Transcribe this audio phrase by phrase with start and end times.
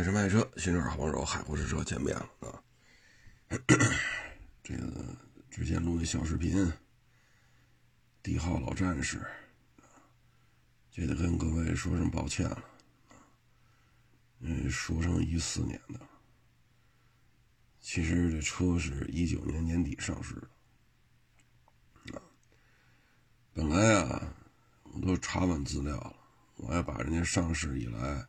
[0.00, 2.62] 买车卖车，新车好帮手，海阔试车见面了啊！
[4.62, 5.14] 这个
[5.50, 6.72] 之前录的小视频，
[8.22, 9.20] 帝豪老战士，
[10.90, 12.64] 就得跟各位说声抱歉了
[14.38, 16.00] 嗯，说成一四年的，
[17.78, 20.34] 其实这车是一九年年底上市
[22.06, 22.22] 的啊。
[23.52, 24.34] 本来啊，
[24.84, 26.16] 我都查完资料了，
[26.56, 28.26] 我还把人家上市以来。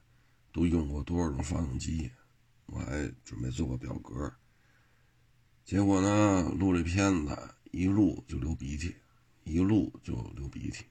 [0.52, 2.12] 都用过多少种发动机？
[2.68, 4.34] 我还准备做个表格。
[5.66, 7.38] 结果呢，录这片子
[7.72, 8.96] 一录就流鼻涕，
[9.44, 10.86] 一录就流鼻涕。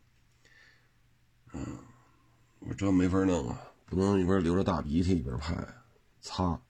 [1.52, 1.78] 嗯，
[2.60, 5.56] 我这没法弄啊，不能一边流着大鼻涕一边拍，
[6.20, 6.60] 擦，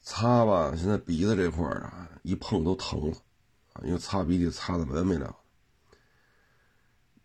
[0.00, 0.74] 擦吧。
[0.76, 3.16] 现在鼻子这块啊，一碰都疼了，
[3.84, 5.36] 因为擦鼻涕擦的没完没了。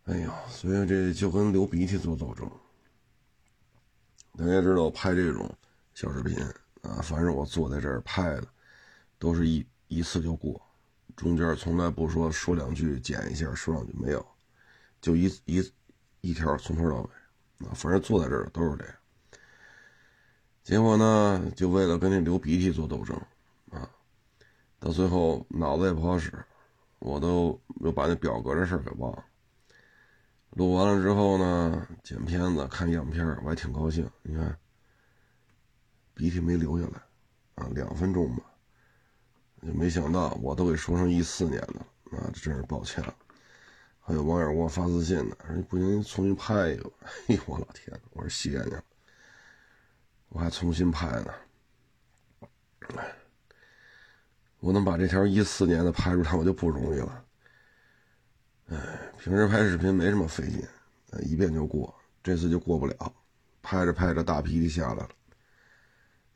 [0.03, 2.51] 哎呀，所以这就跟流鼻涕做斗争。
[4.37, 5.49] 大家知道拍这种
[5.93, 6.37] 小视频
[6.81, 8.47] 啊，凡是我坐在这儿拍的，
[9.17, 10.61] 都是一一次就过，
[11.15, 14.25] 中间从来不说说两句剪一下，说两句没有，
[14.99, 15.71] 就一一
[16.19, 18.95] 一条从头到尾啊，反正坐在这儿都是这样。
[20.63, 23.15] 结果呢，就为了跟那流鼻涕做斗争
[23.71, 23.89] 啊，
[24.79, 26.33] 到最后脑子也不好使，
[26.99, 29.23] 我都又把那表格的事儿给忘了。
[30.55, 34.09] 录完了之后呢，剪片子看样片我还挺高兴。
[34.23, 34.57] 你看，
[36.13, 38.43] 鼻涕没流下来，啊，两分钟吧。
[39.67, 41.73] 就没想到，我都给说成一四年的
[42.11, 43.13] 了，啊，这真是抱歉了。
[43.99, 46.89] 还有网友给我发私信呢，说不行，重新拍一个。
[47.27, 48.77] 哎呦，我老天，我说谢谢你，
[50.29, 51.33] 我还重新拍呢。
[54.61, 57.24] 我能把这条一四年的拍出来，我就不容易了。
[59.25, 60.63] 平时拍视频没什么费劲，
[61.23, 61.91] 一遍就过。
[62.21, 63.11] 这次就过不了，
[63.59, 65.09] 拍着拍着大鼻涕下来了，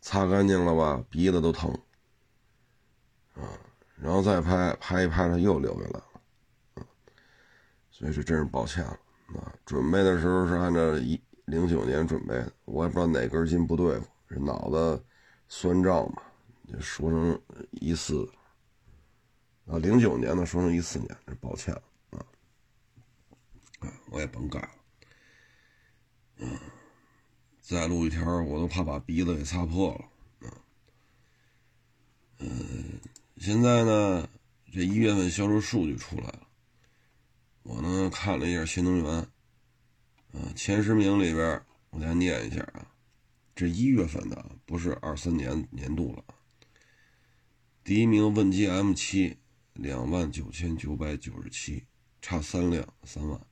[0.01, 1.71] 擦干净了吧，鼻子都疼。
[3.35, 3.45] 啊，
[3.95, 6.03] 然后再拍，拍一拍它又流下来了，
[6.73, 6.81] 啊，
[7.91, 8.99] 所以说真是抱歉了。
[9.39, 15.05] 啊，准备的时候是按照一零九年准备的，我也不知道哪根筋不对，这脑子
[15.47, 16.23] 酸胀嘛，
[16.67, 17.39] 就说成
[17.69, 18.27] 一四，
[19.67, 21.83] 啊，零九年的说成一四年，这抱歉了。
[23.79, 24.69] 啊我也甭干了，
[26.37, 26.59] 嗯，
[27.61, 29.93] 再录一条，我都怕把鼻子给擦破
[30.41, 30.51] 了，
[32.39, 32.99] 嗯，
[33.37, 34.29] 现在呢，
[34.71, 36.47] 这一月份销售数据出来了，
[37.63, 39.27] 我呢看了一下新能源，
[40.33, 42.91] 嗯，前十名里边，我再念一下啊，
[43.55, 46.23] 这一月份的不是二三年年度了，
[47.83, 49.37] 第一名问界 M7，
[49.73, 51.85] 两万九千九百九十七，
[52.21, 53.48] 差三辆，三万。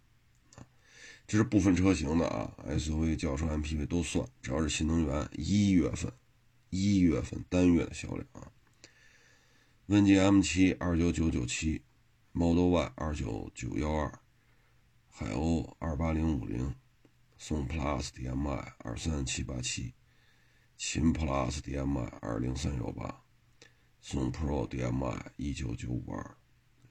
[1.28, 6.10] 这是部分车型的啊，SUV、轿车、MPV 都算，只要是新能源，一月份，
[6.70, 8.50] 一月份单月的销量啊。
[9.88, 11.84] 问界 M7 二九九九七
[12.32, 14.20] ，Model Y 二九九幺二，
[15.10, 16.74] 海鸥二八零五零，
[17.38, 19.94] 宋 Plus DM-i 二三七八七，
[20.78, 23.24] 秦 Plus DM-i 二零三幺八，
[24.00, 26.38] 宋 Pro DM-i 一九九五二，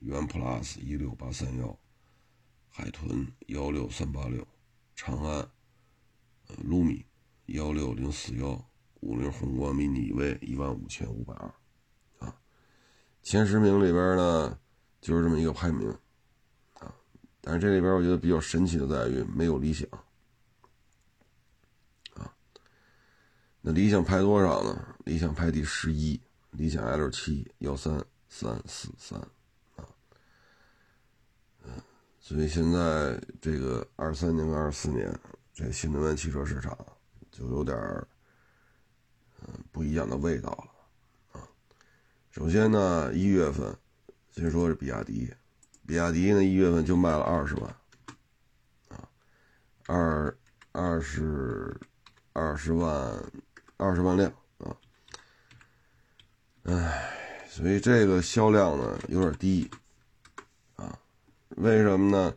[0.01, 1.79] 元 Plus 一六八三幺。
[2.79, 4.47] 海豚幺六三八六，
[4.95, 5.39] 长安，
[6.49, 7.07] 呃，卢米
[7.47, 8.51] 幺六零四幺，
[9.01, 11.55] 五菱宏光 mini V 一万五千五百二，
[12.19, 12.39] 啊，
[13.23, 14.59] 前十名里边呢，
[15.01, 15.89] 就是这么一个排名，
[16.75, 16.95] 啊，
[17.41, 19.89] 但是这里边我觉得比较神奇的在于没有理想，
[22.13, 22.31] 啊，
[23.63, 24.95] 那理想排多少呢？
[25.07, 26.21] 理想排第十一，
[26.51, 29.19] 理想 L 七幺三三四三。
[32.29, 35.17] 所以现在这个二三年跟二四年，
[35.55, 36.77] 这新能源汽车市场
[37.31, 38.09] 就有点儿
[39.43, 41.47] 嗯不一样的味道了啊。
[42.33, 43.73] 首先呢，一月份
[44.33, 45.33] 先说是比亚迪，
[45.87, 47.77] 比亚迪呢一月份就卖了二十万
[48.89, 49.09] 啊，
[49.87, 50.37] 二
[50.73, 51.79] 二十
[52.33, 53.23] 二十万
[53.77, 54.77] 二十万辆啊，
[56.65, 59.71] 唉，所以这个销量呢有点低。
[61.57, 62.35] 为什么呢？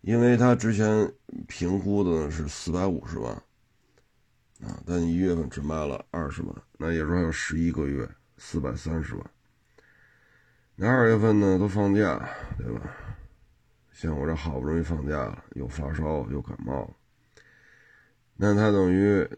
[0.00, 1.12] 因为他之前
[1.46, 3.32] 评估的是四百五十万，
[4.62, 9.30] 啊，但一月份只卖了二十万，那也说还有十一个月，四百三十万。
[10.76, 12.94] 那二月份呢，都放假，对吧？
[13.92, 16.88] 像我这好不容易放假了，又发烧又感冒，
[18.36, 19.28] 那他等于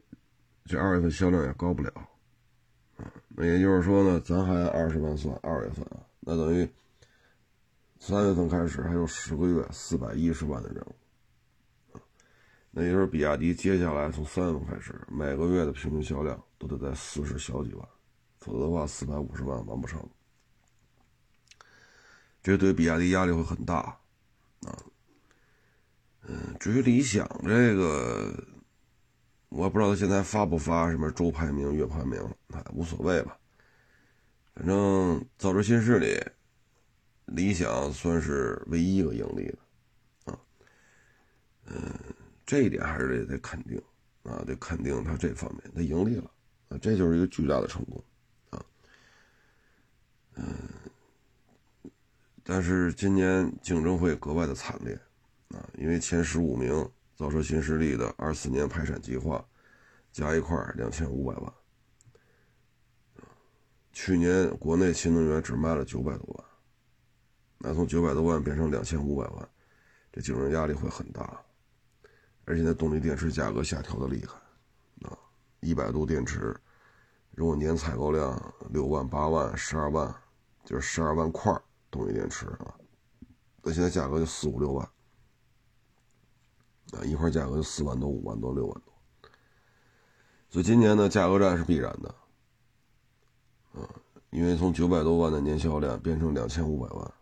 [0.65, 1.91] 这二月份销量也高不了，
[2.97, 6.67] 啊，那也就是说呢，咱还按二十万算，二月份啊，那等于。
[8.01, 12.01] 三月份开始还有十个月，四百一十万的任务，
[12.71, 17.87] 那也就是比亚迪接下来从三月份开始，每个月的平均销量都得在四十小几万，
[18.39, 20.03] 否则的话四百五十万完不成。
[22.43, 23.77] 这对比亚迪压力会很大
[24.63, 24.79] 啊。
[26.23, 28.33] 嗯，至于理想这个，
[29.51, 32.19] 我不知道他现在发不发什么周排名、月排名，
[32.49, 33.37] 哎，无所谓吧。
[34.55, 36.19] 反正造车新势力，
[37.31, 40.39] 理想算是唯一一个盈利的啊。
[41.67, 41.75] 嗯。
[42.47, 43.81] 这一点还是得得肯定
[44.25, 46.29] 啊，得肯定他这方面他盈利了
[46.69, 48.05] 啊，这就是一个巨大的成功
[48.51, 48.67] 啊。
[50.35, 50.45] 嗯，
[52.43, 54.99] 但是今年竞争会格外的惨烈
[55.51, 59.47] 啊，因为前十五名造车新势力的二四年排产计划
[60.11, 61.55] 加一块两千五百万，
[63.93, 66.45] 去年国内新能源只卖了九百多万，
[67.63, 69.49] 那从九百多万变成两千五百万，
[70.11, 71.41] 这竞争压力会很大。
[72.47, 74.35] 而且那动力电池价格下调的厉害，
[75.09, 75.17] 啊，
[75.61, 76.59] 一百度电池，
[77.33, 80.13] 如果年采购量六万、八万、十二万，
[80.65, 81.55] 就是十二万块
[81.91, 82.75] 动力电池啊，
[83.63, 84.85] 那现在价格就四五六万，
[86.93, 88.93] 啊，一块价格就四万多、五万多、六万多，
[90.49, 92.15] 所以今年呢，价格战是必然的，
[93.75, 93.87] 啊，
[94.31, 97.15] 因为从九百多万的年销量变成两千五百万，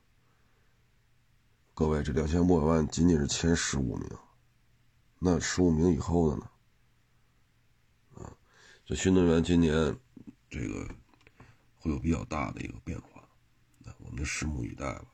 [1.78, 4.10] 各位，这两千五百万仅仅是前十五名。
[5.20, 6.50] 那十五名以后的呢？
[8.16, 8.34] 啊，
[8.84, 9.96] 这新能源今年
[10.50, 10.88] 这个
[11.76, 13.22] 会有比较大的一个变化，
[13.78, 15.04] 那我们就拭目以待吧。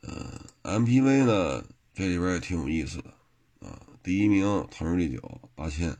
[0.00, 3.10] 呃，MPV 呢，这里边也挺有意思的
[3.60, 3.86] 啊。
[4.02, 5.94] 第一名腾势 D 九八千，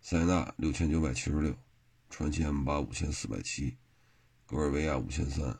[0.00, 1.54] 塞纳六千九百七十六，
[2.08, 3.76] 传祺 M 八五千四百七，
[4.46, 5.58] 格尔维亚五千三，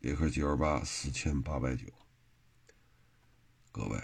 [0.00, 1.86] 别克 GL 八四千八百九，
[3.70, 4.00] 各位。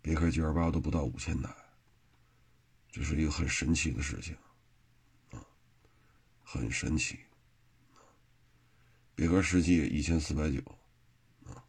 [0.00, 1.54] 别克 G L 八都不到五千台，
[2.90, 4.34] 这是一个很神奇的事情，
[5.32, 5.44] 啊，
[6.42, 7.18] 很神奇。
[9.14, 10.60] 别克世纪一千四百九，
[11.44, 11.62] 啊，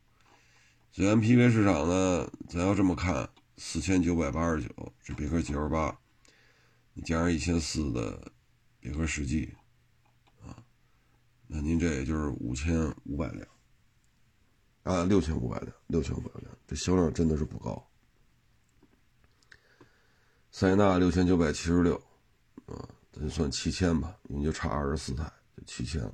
[0.92, 6.00] 所以 M P V 市场呢，咱要这么看，四千九百八十九是别克 G L 八，
[6.94, 8.32] 你加上一千四的
[8.80, 9.54] 别克世纪，
[11.52, 13.48] 那您这也就是五千五百辆，
[14.84, 17.84] 啊，六千五百辆，六千五百辆，这销量真的是不高。
[20.52, 21.96] 塞纳六千九百七十六，
[22.68, 25.24] 啊，咱就算七千吧，因为就差二十四台，
[25.58, 26.14] 就七千了。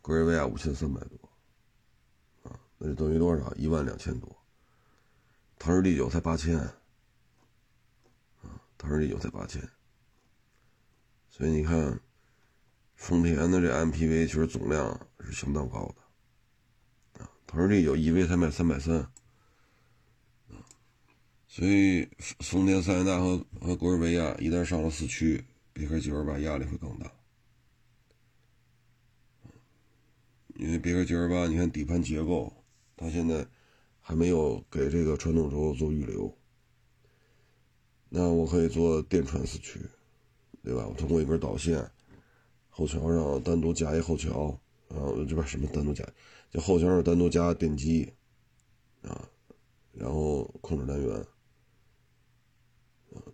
[0.00, 3.52] 格瑞维亚五千三百多，啊，那就等于多少？
[3.56, 4.36] 一万两千多。
[5.58, 6.56] 腾势 D 九才八千，
[8.40, 9.60] 啊，腾势 D 九才八千。
[11.28, 12.00] 所以你看，
[12.98, 19.08] 丰田的这 MPV 其实总量是相当高的，啊，腾势 D 九 EV 才卖三百三。
[21.46, 22.08] 所以，
[22.40, 25.42] 丰田塞纳和和格尔维亚一旦上了四驱，
[25.72, 27.10] 别克 GL 八压力会更大。
[30.56, 32.52] 因为别克 GL 八，你看底盘结构，
[32.96, 33.46] 它现在
[34.00, 36.36] 还没有给这个传动轴做预留。
[38.08, 39.80] 那我可以做电传四驱，
[40.64, 40.86] 对吧？
[40.86, 41.90] 我通过一根导线，
[42.78, 46.04] 后桥上单独加一后桥，啊，这边什么单独加？
[46.48, 48.14] 就后桥上单独加电机，
[49.02, 49.28] 啊，
[49.90, 51.26] 然后控制单元。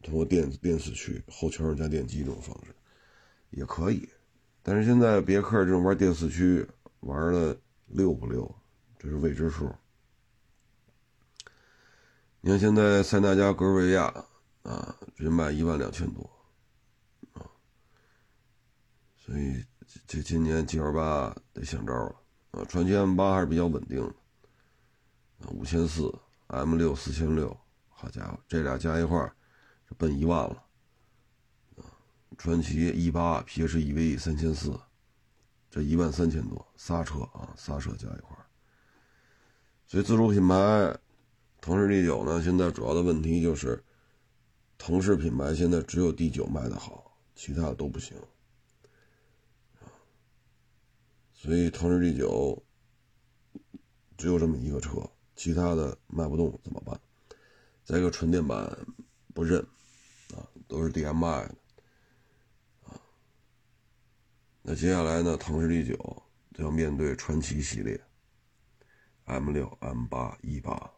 [0.02, 2.74] 通过电电四驱后桥上加电机这种方式
[3.50, 4.08] 也可以，
[4.62, 6.66] 但是现在别克这种玩电四驱
[7.00, 7.54] 玩的
[7.88, 8.50] 溜不溜，
[8.98, 9.70] 这是未知数。
[12.40, 14.04] 你看现在塞纳加格瑞亚
[14.62, 16.30] 啊，直接卖一万两千多，
[19.24, 19.64] 所以
[20.06, 22.14] 这今年 G L 八得想招了
[22.50, 24.14] 啊，传祺 M 八还是比较稳定的
[25.46, 26.12] 啊，五千四
[26.48, 27.56] M 六四千六，
[27.88, 29.34] 好家伙，这俩加一块儿。
[29.96, 30.64] 奔一万了，
[31.76, 31.86] 啊，
[32.36, 34.76] 传奇 E 八 PHEV 三千四，
[35.70, 38.36] 这一万三千多，仨车啊，仨车加一块。
[39.86, 40.98] 所以自主品牌，
[41.60, 43.84] 腾势 D 九呢，现在主要的问题就是，
[44.76, 48.16] 腾势品牌现在只有 D 九卖的好，其他的都不行，
[49.80, 49.86] 啊，
[51.44, 52.64] 所以腾势 D 九
[54.16, 56.98] 只有这么一个车，其他的卖不动怎么办？
[57.84, 58.74] 再一个纯电版
[59.34, 59.60] 不认
[60.34, 60.40] 啊。
[60.66, 61.54] 都是 DMI 的
[62.86, 62.96] 啊，
[64.62, 65.36] 那接下来呢？
[65.36, 66.22] 腾势 D 九
[66.54, 68.00] 就要面对传奇系列
[69.26, 70.90] ，M 六、M 八、E 八，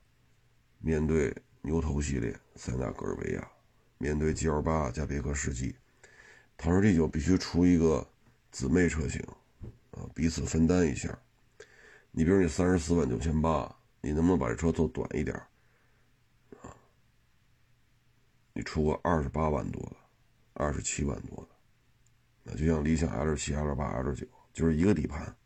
[0.79, 3.50] 面对牛头系列塞纳、格尔维亚，
[3.99, 5.75] 面对 GL 八加别克世纪，
[6.57, 8.09] 腾势 D 九必须出一个
[8.53, 9.21] 姊妹车型
[9.97, 11.19] 啊，彼此分担一下。
[12.12, 15.37] 你比如你三十四万九千八，你能不能把这车做短一点
[16.62, 16.71] 啊？
[18.53, 19.97] 你出个二十八万多的，
[20.55, 21.49] 二十七万多的，
[22.43, 25.37] 那就像理想 L 七、L 八、L 九，就是一个底盘，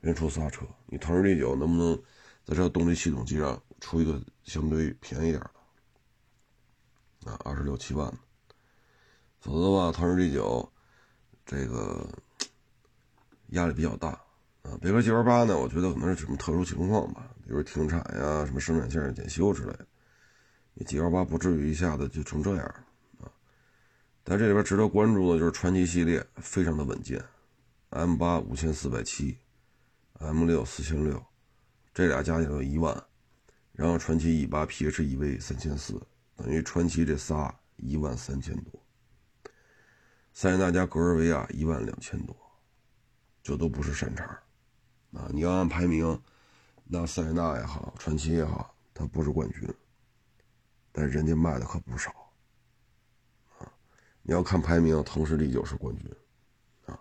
[0.00, 1.96] 人出仨车，你腾势 D 九能不能
[2.44, 7.30] 在这动力系统机上出一个相对便宜点的？
[7.30, 8.18] 啊，二十六七万的，
[9.40, 10.70] 否则的话，腾势 D 九
[11.46, 12.06] 这个
[13.48, 14.08] 压力比较大
[14.62, 14.78] 啊。
[14.80, 19.86] 别克 GL 八呢，我觉得可能是什么特殊情况吧，比如停产呀、什么生产线检修之类的。
[20.86, 22.64] G L 八不至于一下子就成这样
[23.20, 23.26] 啊！
[24.22, 27.20] 但这里边值得关注的就是传奇系列非常的稳健
[27.90, 29.36] ，M 八五千四百七
[30.20, 31.20] ，M 六四千六，
[31.92, 32.96] 这俩加起来一万，
[33.72, 36.00] 然后传奇 E 八 P H E V 三千四，
[36.36, 38.80] 等于传奇这仨一万三千多，
[40.32, 42.36] 塞纳加格尔维亚一万两千多，
[43.48, 44.24] 这都不是山茬
[45.14, 45.26] 啊！
[45.32, 46.20] 你要按排名，
[46.84, 49.66] 那塞纳也好，传奇也好，它不是冠军。
[50.92, 52.10] 但人家卖的可不少，
[53.58, 53.72] 啊！
[54.20, 56.14] 你要看排名，腾势 D 九是冠军，
[56.84, 57.00] 啊，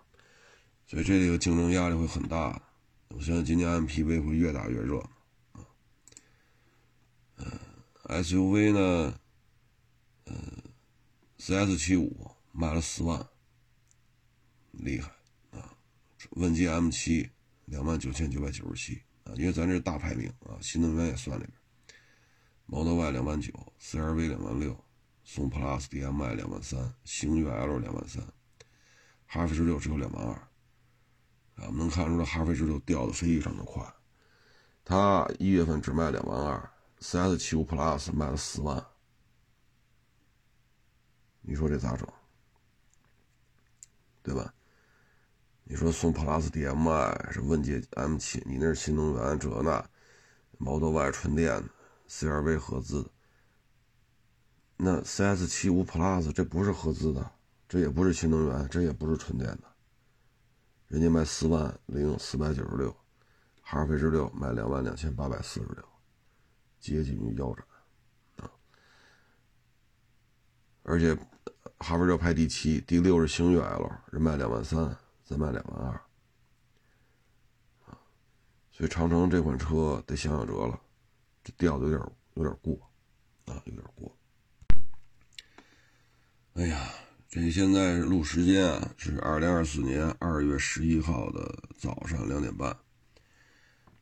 [0.85, 2.61] 所以这个竞争压力会很大。
[3.09, 4.99] 我相信今年 MPV 会越打越热，
[5.51, 5.59] 啊，
[7.35, 7.59] 嗯
[8.23, 9.19] ，SUV 呢，
[10.27, 10.63] 嗯
[11.39, 13.27] ，CS 七五卖了四万，
[14.71, 15.11] 厉害！
[16.31, 17.29] 问界 M 七
[17.65, 21.53] 两万九千九百九十七啊，因为咱这是大排名啊，新能源也算里边。
[22.65, 24.83] Model Y 两万九，CRV 两万六，
[25.24, 28.21] 宋 Plus DM-i 两万三，星越 L 两万三，
[29.25, 30.33] 哈弗 H 六只有两万二，
[31.55, 33.93] 啊，我们能看出来哈弗 H 六掉的非常的快，
[34.83, 36.69] 它一月份只卖两万二
[37.00, 38.86] ，CS 七五 Plus 卖了四万，
[41.41, 42.05] 你说这咋整？
[44.24, 44.53] 对吧？
[45.69, 49.86] 你说宋 Plus DM-i 是问界 M 七，你那是新能源这那
[50.57, 51.69] ，Model Y 纯电的。
[52.09, 53.12] CRV 合资，
[54.77, 57.31] 那 CS 七五 Plus 这不是合资的，
[57.67, 59.63] 这也不是新能源，这也不是纯电的，
[60.88, 62.95] 人家卖四万零四百九十六，
[63.62, 65.83] 哈弗 H 六卖两万两千八百四十六，
[66.79, 68.50] 接近于腰斩！
[70.83, 71.13] 而且
[71.79, 74.97] 哈弗六排第七，第六是星越 L，人卖两万三，
[75.27, 75.91] 再卖两万二
[77.86, 78.00] 啊！
[78.72, 80.79] 所以长城这款车得想想辙了。
[81.43, 82.79] 这调的有点有点过，
[83.46, 84.17] 啊，有点过。
[86.53, 86.89] 哎呀，
[87.27, 92.74] 这现在录时间啊，是二零二四年二月十一号的早上两点半。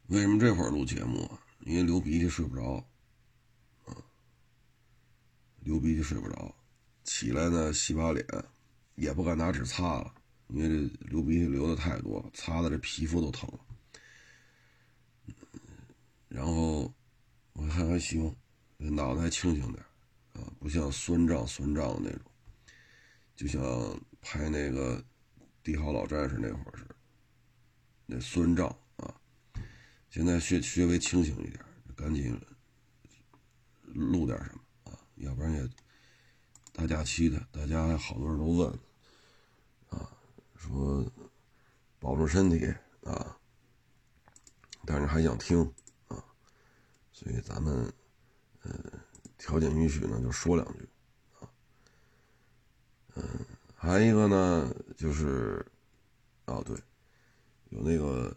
[0.10, 1.40] 为什么这会儿录节目啊？
[1.62, 2.88] 因为流鼻涕睡不着，
[3.86, 3.98] 啊，
[5.62, 6.56] 流鼻涕睡不着，
[7.04, 8.24] 起来呢洗把脸，
[8.94, 10.14] 也不敢拿纸擦了，
[10.48, 13.60] 因为这流鼻涕流的太多了，擦的这皮肤都疼了。
[16.28, 16.94] 然后。
[17.58, 18.36] 我看还行，
[18.80, 19.82] 脑袋还清醒点
[20.34, 22.30] 啊，不像酸胀酸胀的那种，
[23.34, 23.62] 就像
[24.22, 25.00] 拍那个
[25.64, 26.96] 《帝豪老战士》那会儿似的，
[28.06, 29.16] 那酸胀啊。
[30.10, 31.58] 现在稍稍微清醒一点，
[31.96, 32.38] 赶紧
[33.86, 35.70] 录点什么啊，要不然也
[36.74, 38.80] 大假期的，大家好多人都问，
[40.68, 41.06] 说
[42.00, 42.66] 保重身体
[43.04, 43.38] 啊，
[44.86, 45.62] 但是还想听
[46.08, 46.24] 啊。
[47.12, 47.92] 所以咱们，
[48.64, 48.72] 呃，
[49.38, 50.90] 条件允许呢，就说两句，
[51.40, 51.48] 啊，
[53.16, 53.24] 嗯，
[53.76, 55.66] 还有一个呢，就是，
[56.46, 56.76] 啊对，
[57.70, 58.36] 有那个，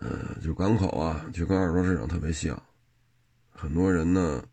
[0.00, 2.60] 嗯，就港口啊，就跟二手市场特别像，
[3.50, 4.44] 很多人呢，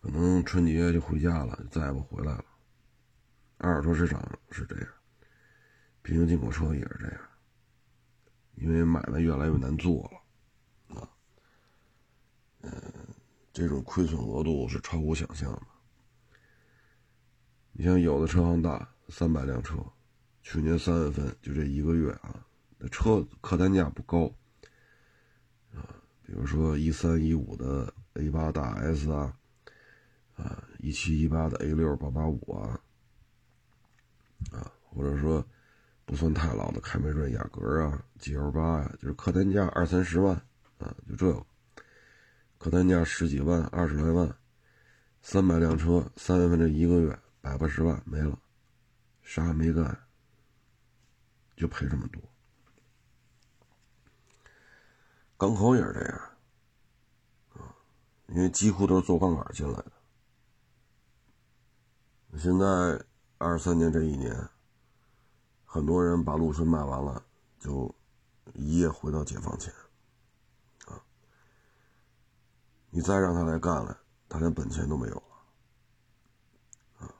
[0.00, 2.44] 可能春节就回家了，再也不回来了。
[3.58, 4.88] 二手市场是这样，
[6.06, 7.20] 平行进口车也是这样，
[8.54, 11.08] 因为买卖越来越难做了。
[12.62, 12.70] 嗯，
[13.52, 15.62] 这种亏损额度是超乎想象的。
[17.72, 19.78] 你像有的车行大三百辆车，
[20.42, 22.46] 去年三月份就这一个月啊，
[22.78, 24.32] 那车客单价不高
[25.74, 29.36] 啊，比如说一三一五的 A 八大 S 啊，
[30.36, 32.80] 啊一七一八的 A 六八八五啊，
[34.52, 35.44] 啊或者说
[36.06, 40.34] 不算太老的凯美瑞雅阁啊 GL 八呀，就是客单价二三十万
[40.78, 41.44] 啊，就这个。
[42.58, 44.34] 客单价十几万、二十来万，
[45.20, 48.38] 三百辆车，三月份这一个月百八十万没了，
[49.22, 50.06] 啥也没干，
[51.54, 52.22] 就赔这么多。
[55.36, 56.18] 港口也是这样，
[57.52, 57.76] 啊，
[58.28, 59.92] 因为几乎都是做杠杆进来的。
[62.38, 63.04] 现在
[63.36, 64.34] 二三年这一年，
[65.76, 67.22] 很多人把陆巡卖完了，
[67.58, 67.94] 就
[68.54, 69.70] 一夜回到解放前。
[70.86, 70.98] 啊
[72.88, 75.22] 你再让他来干了，他连本钱都没有了，
[77.00, 77.12] 啊，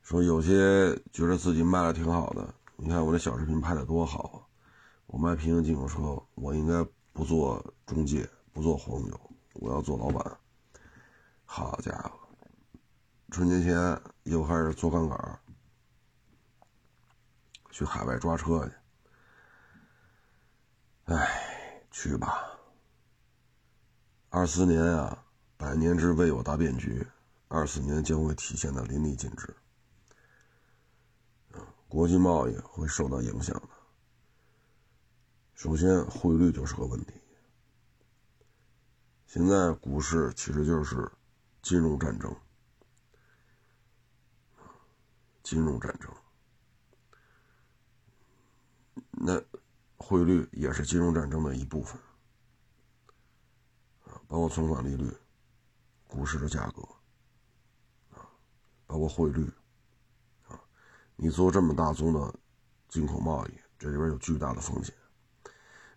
[0.00, 4.38] 说有些觉得自己卖的挺好的，你看我这小视频拍的多好啊，
[5.08, 9.20] 我卖平行进口车，我应该不做中介，不做黄牛，
[9.54, 10.38] 我要做老板。
[11.44, 12.12] 好家伙，
[13.32, 15.40] 春节前又开始做杠杆，
[17.78, 18.74] 去海外抓车去，
[21.04, 22.58] 哎，去吧。
[24.30, 25.24] 二四年啊，
[25.56, 27.06] 百年之未有大变局，
[27.46, 29.54] 二四年将会体现的淋漓尽致。
[31.86, 33.68] 国际贸易会受到影响的。
[35.54, 37.14] 首先，汇率就是个问题。
[39.24, 41.08] 现在股市其实就是
[41.62, 42.34] 金融战争，
[45.44, 46.12] 金融战争，
[49.10, 49.40] 那
[49.96, 51.98] 汇率也是金融战争的一部分。
[54.26, 55.10] 包括存款利率、
[56.06, 56.82] 股市的价格，
[58.86, 59.50] 包括汇率，
[60.48, 60.60] 啊，
[61.16, 62.34] 你做这么大宗的
[62.88, 64.94] 进口贸易，这里边有巨大的风险。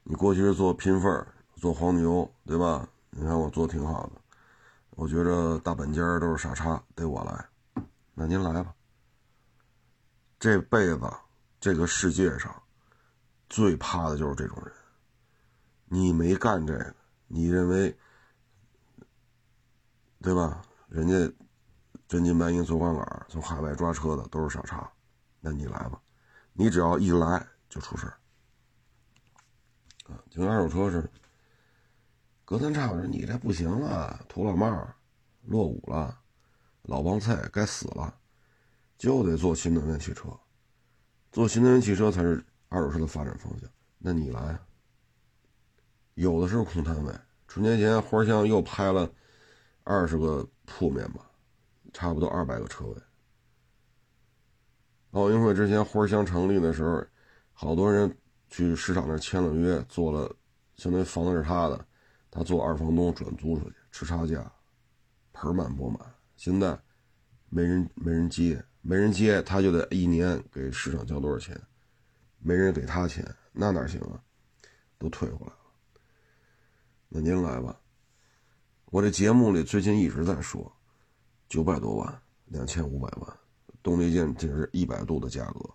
[0.03, 2.87] 你过去是做拼缝做黄牛，对吧？
[3.09, 4.21] 你看我做挺好的，
[4.91, 8.73] 我觉着大本家都是傻叉，得我来，那您来吧。
[10.39, 11.01] 这辈子
[11.59, 12.63] 这个世界上
[13.51, 14.73] 最怕的就是这种人。
[15.85, 16.95] 你没干这个，
[17.27, 17.93] 你认为？
[20.21, 20.61] 对吧？
[20.87, 21.35] 人家
[22.07, 24.89] 真金白银做杠杆，从海外抓车的都是傻叉，
[25.41, 26.01] 那你来吧，
[26.53, 28.13] 你只要一来就出事儿
[30.13, 30.23] 啊！
[30.29, 31.09] 就跟二手车似的，
[32.45, 34.87] 隔三差五说你这不行了，土老帽
[35.41, 36.17] 落伍了，
[36.83, 38.15] 老帮菜该死了，
[38.97, 40.29] 就得做新能源汽车，
[41.31, 43.69] 做新能源汽车才是二手车的发展方向。
[43.99, 44.57] 那你来，
[46.13, 47.13] 有的是空摊位。
[47.47, 49.07] 春节前花乡又拍了。
[49.83, 51.25] 二十个铺面吧，
[51.91, 52.95] 差不多二百个车位。
[55.09, 57.03] 奥运会之前，花乡成立的时候，
[57.51, 58.15] 好多人
[58.47, 60.33] 去市场那签了约，做了，
[60.75, 61.83] 相当于房子是他的，
[62.29, 64.49] 他做二房东转租出去，吃差价，
[65.33, 65.99] 盆满钵满。
[66.37, 66.79] 现在
[67.49, 71.59] 没人没人接，没人接，他就得一年给市场交多少钱？
[72.41, 74.21] 没人给他钱，那哪行啊？
[74.97, 75.59] 都退回来了。
[77.09, 77.79] 那您来吧。
[78.85, 80.71] 我这节目里最近一直在说，
[81.47, 83.37] 九百多万，两千五百万，
[83.81, 85.69] 动力电这是一百度的价格，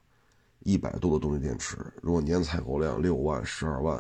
[0.61, 3.97] 一百度的动力电池，如果年采购量六万、十二万，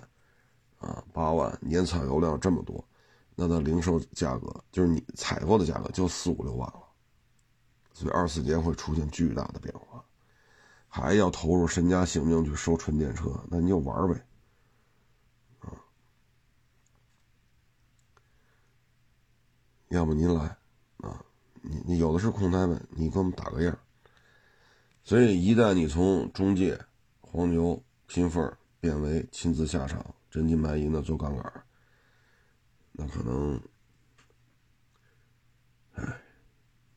[0.79, 2.87] 啊，八万，年采购量这么多，
[3.35, 6.83] 那它零售价格就是你采购的价格就四五六万了，
[7.93, 10.05] 所以二四年会出现巨大的变化，
[10.97, 14.19] 还要投入身家性命去收纯电车，那你就玩呗。
[19.89, 20.57] 要不您来，
[20.97, 21.23] 啊，
[21.61, 23.79] 你你有的是空单位，你给我们打个样。
[25.05, 26.81] 所以一旦你从中介、
[27.21, 31.65] 黄牛、拼缝变为亲自下场、真金白银的做杠杆，
[32.93, 33.61] 那可能，
[35.93, 36.23] 哎，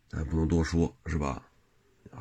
[0.07, 1.48] 咱不能多说，是吧？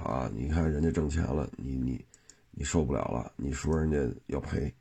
[0.02, 2.04] 啊，你看人家挣钱了，你你
[2.50, 4.72] 你受不了了，你说人家要赔，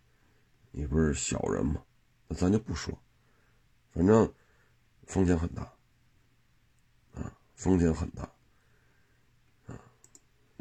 [0.71, 1.81] 你不是小人吗？
[2.27, 2.97] 那咱就不说，
[3.91, 4.31] 反正
[5.05, 5.63] 风险很大。
[7.13, 8.21] 啊风险很大，
[9.65, 9.73] 啊，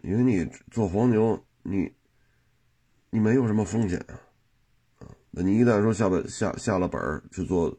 [0.02, 1.94] 因为你做黄牛，你
[3.10, 4.18] 你没有什么风险啊，
[5.30, 7.78] 那你一旦说下本下下了本儿去做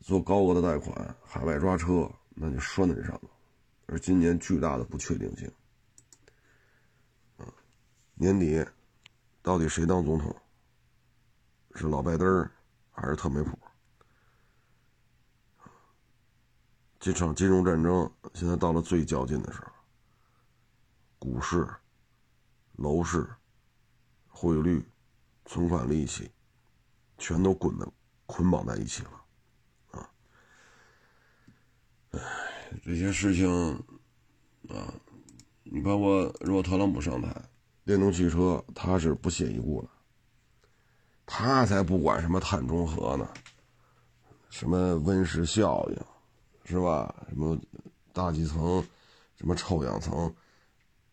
[0.00, 3.28] 做高额的贷款，海外抓车，那就拴在这上头。
[3.84, 5.52] 而今年巨大的不确定性，
[8.16, 8.66] 年底
[9.42, 10.34] 到底谁当总统？
[11.74, 12.50] 是老拜登
[12.90, 13.58] 还是特梅普？
[16.98, 19.70] 这场金融战争现在到了最较劲的时候，
[21.18, 21.68] 股市、
[22.76, 23.28] 楼市、
[24.26, 24.82] 汇率、
[25.44, 26.32] 存款利息，
[27.18, 27.86] 全都滚的
[28.24, 29.24] 捆绑在一起了，
[29.90, 30.10] 啊！
[32.82, 33.48] 这些事情
[34.70, 34.94] 啊，
[35.62, 37.48] 你包括如果特朗普上台，
[37.86, 39.88] 电动汽车他是不屑一顾的，
[41.24, 43.26] 他才不管什么碳中和呢，
[44.50, 45.96] 什么温室效应。
[46.68, 47.14] 是吧？
[47.28, 47.56] 什么
[48.12, 48.84] 大气层，
[49.36, 50.34] 什么臭氧层，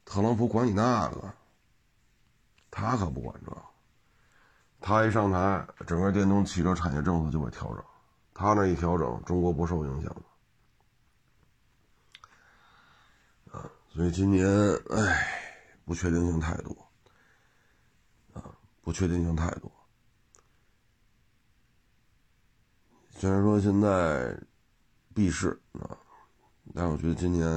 [0.04, 1.32] 特朗普管你那个？
[2.72, 3.56] 他可不管这。
[4.82, 7.84] 他一上台，整个电动汽车产业政策就会调整。
[8.34, 10.12] 他那一调整，中国不受影响
[13.52, 14.48] 啊，所以今年，
[14.90, 15.43] 哎，
[15.86, 16.92] 不确定性太多。
[18.34, 19.72] 啊，不确定性太多。
[23.12, 24.38] 虽然说现在。
[25.16, 25.96] 避世啊。
[26.74, 27.48] 但是我觉得今年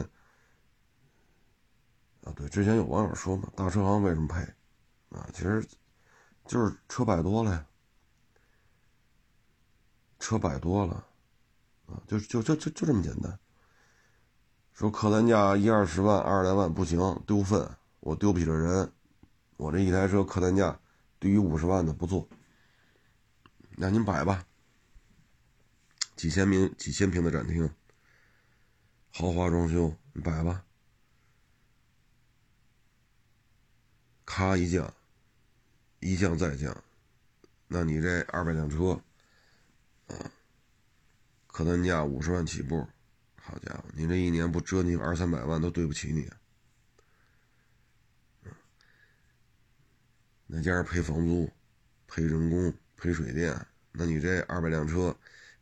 [2.22, 4.42] 啊，对，之前有网友说嘛，大车行为什么赔
[5.08, 5.26] 啊？
[5.32, 5.66] 其实
[6.44, 7.66] 就是车摆多了呀，
[10.18, 11.06] 车摆多了
[11.86, 13.38] 啊，就就就就就这么简单。
[14.74, 17.66] 说客单价一二十万、二十来万不行，丢份，
[18.06, 18.92] 我丢不起这人，
[19.56, 20.78] 我这一台车客单价
[21.18, 22.28] 低于五十万的不做。
[23.70, 24.46] 那您摆吧，
[26.14, 27.68] 几千平几千平的展厅，
[29.12, 30.64] 豪华装修，你摆吧。
[34.24, 34.94] 咔一降，
[35.98, 36.84] 一降再降，
[37.66, 39.02] 那你这二百辆车，
[40.06, 40.30] 啊，
[41.48, 42.86] 客单价五十万起步，
[43.34, 46.30] 好家伙，你这一年不折你二三百万都对不起你。
[50.46, 51.50] 那加上赔房租，
[52.06, 52.74] 赔人工。
[52.98, 53.54] 赔水电，
[53.92, 55.14] 那你这二百辆车，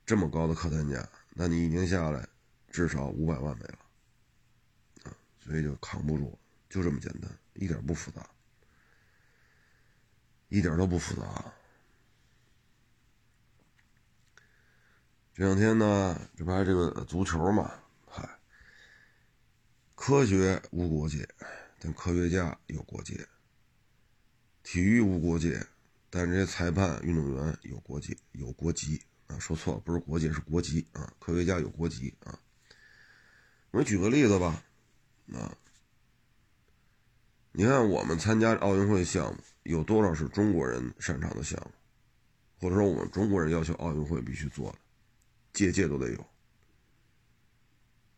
[0.07, 2.29] 这么高的客单价，那你一年下来
[2.71, 3.79] 至少五百万没了，
[5.03, 8.25] 啊，所以就扛不住，就这么简单，一点不复杂，
[10.49, 11.53] 一点都不复杂。
[15.35, 17.75] 这两天呢，这不还这个足球嘛，
[18.07, 18.39] 嗨，
[19.97, 21.29] 科学无国界，
[21.81, 23.27] 但科学家有国界，
[24.65, 25.65] 体育无国界。
[26.11, 31.13] 但这些裁判、运动员有国界，有国籍啊，说错了，不是国界，是国籍啊。
[31.19, 32.39] 科学家有国籍啊。
[33.73, 34.63] 我举个例子吧，
[35.33, 35.57] 啊，
[37.51, 41.73] 你看我们参加奥运会项目，有多少是中国人擅长的项目，
[42.61, 44.79] 或者说我们中国人要求奥运会必须做的，
[45.53, 46.27] 届届都得有。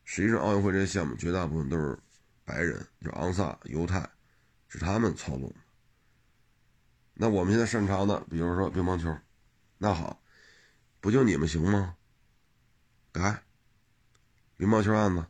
[0.04, 1.98] 实际上，奥运会这些项目绝大部分都是
[2.44, 4.06] 白人，就是昂萨、犹太，
[4.68, 5.50] 是他们操纵。
[7.18, 9.18] 那我们现在擅长的，比如说乒乓球，
[9.78, 10.22] 那好，
[11.00, 11.96] 不就你们行吗？
[13.10, 13.42] 改
[14.58, 15.24] 乒乓球案子，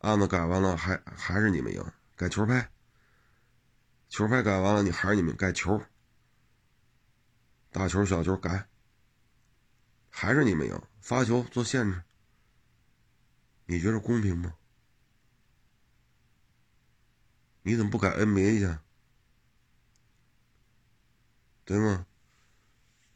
[0.00, 1.82] 案子改完了还还是你们赢，
[2.14, 2.70] 改球拍，
[4.10, 5.80] 球拍改完了你还是你们改球，
[7.70, 8.68] 大球小球改，
[10.10, 12.02] 还是你们赢，发球做限制，
[13.64, 14.54] 你觉得公平吗？
[17.62, 18.78] 你怎么不改 NBA 去？
[21.68, 22.06] 对吗？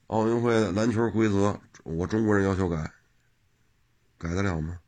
[0.09, 2.93] 奥运会的篮球规则，我中国人要求改，
[4.19, 4.79] 改得了吗？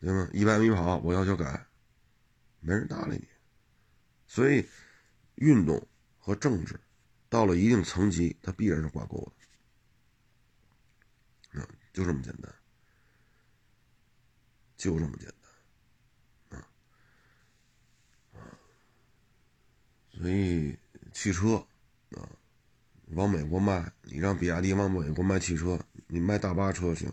[0.00, 0.30] 对吗？
[0.32, 1.66] 一百米跑，我要求改，
[2.60, 3.26] 没人搭理你。
[4.28, 4.68] 所以，
[5.34, 5.84] 运动
[6.16, 6.78] 和政治
[7.28, 9.18] 到了一定层级，它必然是挂钩
[11.52, 11.60] 的。
[11.92, 12.54] 就这么简单，
[14.76, 15.37] 就这么简单。
[20.20, 20.76] 所以，
[21.12, 21.64] 汽车
[22.10, 22.28] 啊，
[23.12, 25.78] 往美国卖，你让比亚迪往美国卖汽车，
[26.08, 27.08] 你卖大巴车行，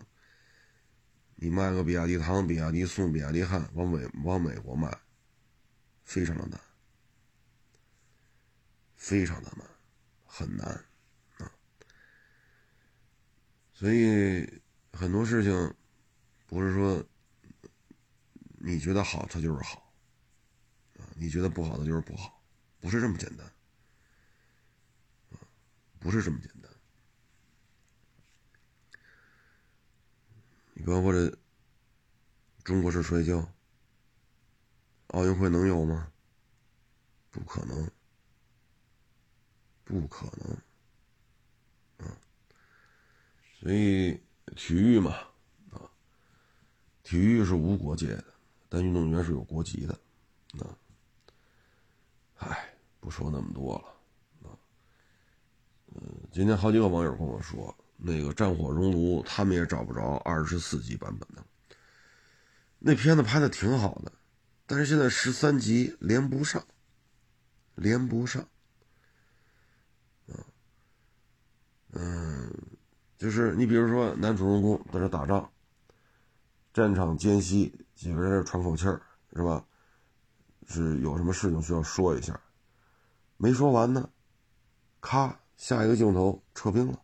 [1.36, 4.92] 你卖个比亚迪唐、比亚迪宋、比亚迪汉，往美往美国卖，
[6.04, 6.60] 非常的难，
[8.96, 9.64] 非常的难，
[10.24, 10.66] 很难
[11.38, 11.52] 啊。
[13.72, 14.60] 所以
[14.92, 15.74] 很多事情
[16.48, 17.04] 不是说
[18.58, 19.92] 你觉得好，它就是好
[20.98, 22.35] 啊；你觉得不好，它就是不好。
[22.86, 23.52] 不是这么简单，
[25.98, 26.70] 不是这么简单。
[30.72, 31.36] 你包括这
[32.62, 33.52] 中国式摔跤，
[35.08, 36.12] 奥运会能有吗？
[37.32, 37.90] 不可能，
[39.82, 42.16] 不可能，啊！
[43.58, 44.22] 所以
[44.54, 45.10] 体育嘛，
[45.72, 45.90] 啊，
[47.02, 48.24] 体育是无国界的，
[48.68, 50.00] 但运动员是有国籍的，
[50.64, 50.78] 啊，
[52.36, 52.74] 唉。
[53.06, 54.58] 不说那么多了，啊，
[55.94, 61.44] 嗯，今天好几个网友跟我说，那个《战火熔炉》他们也找不着二十四集版本的，
[62.80, 64.10] 那片子拍的挺好的，
[64.66, 66.66] 但是现在十三集连不上，
[67.76, 68.42] 连不上，
[70.26, 70.34] 啊，
[71.92, 72.52] 嗯，
[73.16, 75.48] 就是你比如说男主人公在这打仗，
[76.74, 79.00] 战场间隙几个人喘口气儿，
[79.32, 79.64] 是吧？
[80.66, 82.40] 是有什么事情需要说一下。
[83.36, 84.10] 没说完呢，
[85.00, 87.02] 咔，下一个镜头撤兵了。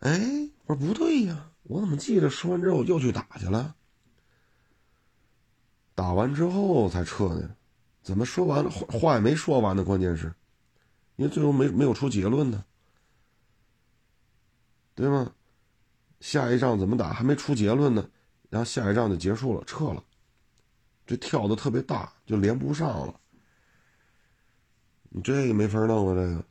[0.00, 3.74] 哎，我说不对呀，我怎么记得说完之后又去打去了？
[5.94, 7.56] 打完之后才撤呢？
[8.02, 9.82] 怎么说完了话话也没说完呢？
[9.82, 10.34] 关键是，
[11.16, 12.64] 因为最后没没有出结论呢，
[14.94, 15.32] 对吗？
[16.20, 18.08] 下一仗怎么打还没出结论呢，
[18.50, 20.04] 然后下一仗就结束了，撤了，
[21.06, 23.20] 这跳的特别大，就连不上了。
[25.16, 26.14] 你这个没法弄啊！
[26.16, 26.44] 这个，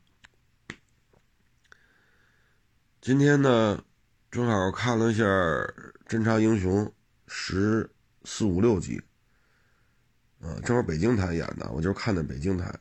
[3.01, 3.83] 今天呢，
[4.31, 5.25] 正好看了一下
[6.07, 6.85] 《侦察英雄》
[7.27, 7.91] 十
[8.23, 9.01] 四五六集，
[10.39, 12.73] 啊，正好北京台演的，我就是看的北京台。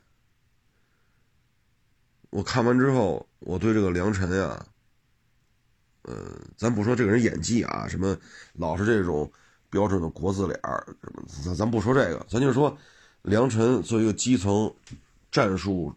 [2.29, 4.65] 我看完之后，我对这个梁晨呀，
[6.03, 6.15] 呃，
[6.55, 8.17] 咱不说这个人演技啊，什么
[8.53, 9.29] 老是这种
[9.69, 12.77] 标准的国字脸什么，咱咱不说这个，咱就说
[13.23, 14.73] 梁晨作为一个基层
[15.33, 15.91] 战术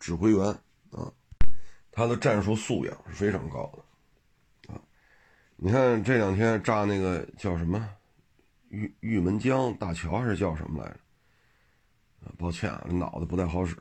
[0.00, 0.46] 指挥员
[0.92, 1.12] 啊，
[1.92, 4.80] 他的战术素养是非常高的啊。
[5.56, 7.86] 你看这两天炸那个叫什么
[8.70, 10.96] 玉玉门江大桥还是叫什么来着？
[12.24, 13.76] 啊，抱歉啊，脑子不太好使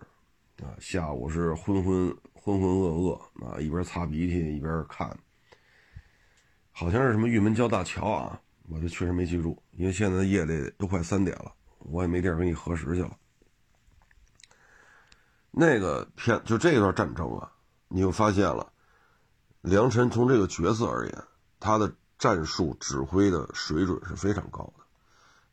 [0.61, 0.75] 啊。
[0.77, 5.17] 下午是浑浑浑浑噩噩啊，一边擦鼻涕一边看，
[6.69, 13.17] 好像是什么玉门江大桥啊，我这确实没记住，因为现在夜里都快三点了，我也没地儿给你核实去了。
[15.59, 17.51] 那个片就这段战争啊，
[17.87, 18.71] 你就发现了，
[19.61, 21.23] 梁晨从这个角色而言。
[21.59, 24.83] 他的战术指挥的水准是非常高的。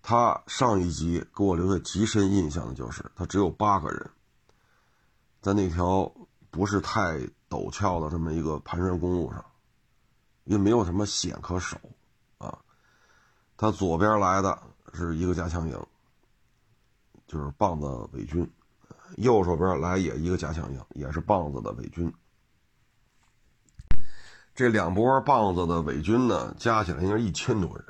[0.02, 4.10] 他上一集给我留下极深印象的就是，他只有八个人，
[5.40, 6.12] 在那条
[6.50, 9.42] 不是太陡峭的这么一个盘山公路上，
[10.44, 11.78] 也没有什么险可守
[12.36, 12.58] 啊。
[13.56, 14.62] 他左边来的
[14.92, 15.86] 是一个加强营，
[17.26, 18.44] 就是棒子伪军；
[19.16, 22.12] 右手边来也一个加强营，也是棒子的伪军。
[24.55, 27.85] 这两波棒子的伪军呢，加起来应该一千多人。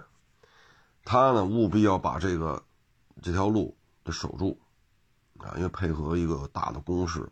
[1.05, 2.65] 他呢，务必要把这个
[3.21, 4.59] 这条路得守住
[5.39, 7.29] 啊，因为配合一个大的攻势。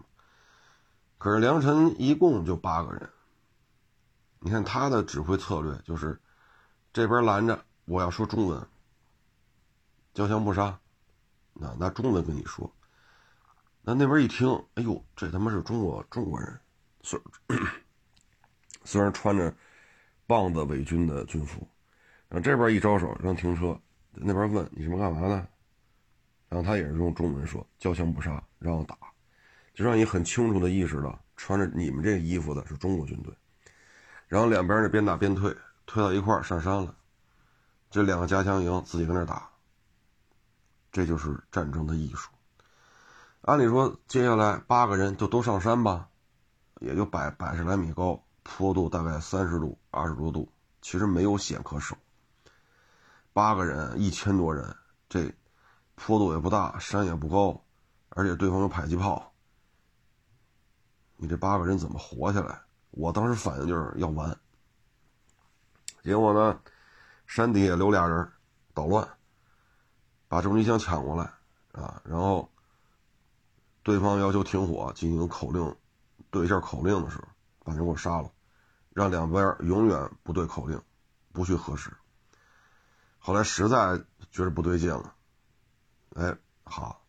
[1.17, 3.09] 可是梁晨一共就八个人，
[4.41, 6.21] 你看他的指挥策略就是
[6.93, 8.67] 这边拦着，我要说中文，
[10.13, 10.79] 交枪不杀，
[11.55, 12.71] 那拿中文跟你说。
[13.83, 16.61] 那那边一听，哎呦，这他妈是中国中国人，
[17.03, 17.21] 虽。
[18.85, 19.55] 虽然穿着
[20.27, 21.65] 棒子伪军的军服，
[22.29, 25.47] 然后这边一招手让停车，那边问你什么干嘛呢？
[26.49, 28.99] 然后他也是用中文说交枪不杀，让我打，
[29.73, 33.33] 就让你很清楚的意识到穿着你们这个衣服的是中国军队。
[34.27, 36.93] 然后两边呢边打边退，退到一块上山了，
[37.89, 39.49] 这两个加强营自己跟那打，
[40.91, 42.29] 这就是战争的艺术。
[43.43, 46.09] 按理说接下来八个人就都上山吧，
[46.81, 48.23] 也就百百十来米高。
[48.45, 51.97] 坡度大概三十度、二十多度，其实没有险可守。
[53.33, 54.77] 八个人，一千多人，
[55.09, 55.33] 这
[55.95, 57.65] 坡度也不大，山也不高，
[58.09, 59.33] 而且对方有迫击炮，
[61.17, 62.61] 你这八个人怎么活下来？
[62.91, 64.37] 我当时反应就是要完。
[66.03, 66.61] 结果呢，
[67.27, 68.29] 山底下留俩人
[68.75, 69.09] 捣乱，
[70.27, 71.33] 把重机枪抢过来
[71.71, 72.51] 啊，然后
[73.83, 75.75] 对方要求停火，进行口令
[76.31, 77.25] 对一下口令的时候。
[77.65, 78.29] 把人给我杀了，
[78.93, 80.83] 让两边永远不对口令，
[81.33, 81.93] 不去核实。
[83.21, 85.15] 后来实在觉得不对劲了，
[86.17, 87.05] 哎，好，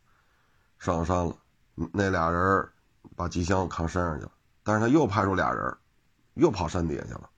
[0.78, 1.36] 上山了。
[1.92, 2.70] 那俩人
[3.16, 4.32] 把机枪扛山上去了，
[4.62, 5.76] 但是他又派出俩人，
[6.36, 7.32] 又跑山底下去了。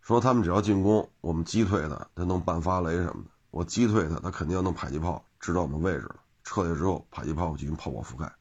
[0.00, 3.30] 说他们只要进攻，我们击退他，他能半发雷什么的。
[3.52, 6.16] 我击退他，他肯定要弄迫击炮，知道我们位置了。
[6.44, 8.32] 撤下之后，迫击炮进行炮火覆盖。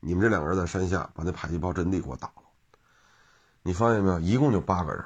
[0.00, 2.42] 你们这两个人在山下把那迫击炮阵地给我打了。
[3.62, 4.18] 你发现没有？
[4.18, 5.04] 一共就八个人，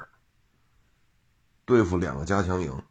[1.65, 2.83] 对付两个加强营，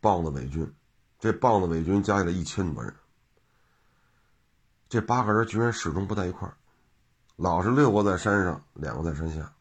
[0.00, 0.74] 棒子伪军，
[1.20, 2.92] 这棒子伪军加起来一千多人，
[4.88, 6.56] 这八个人居然始终不在一块儿，
[7.36, 9.52] 老是六个在山上，两个在山下。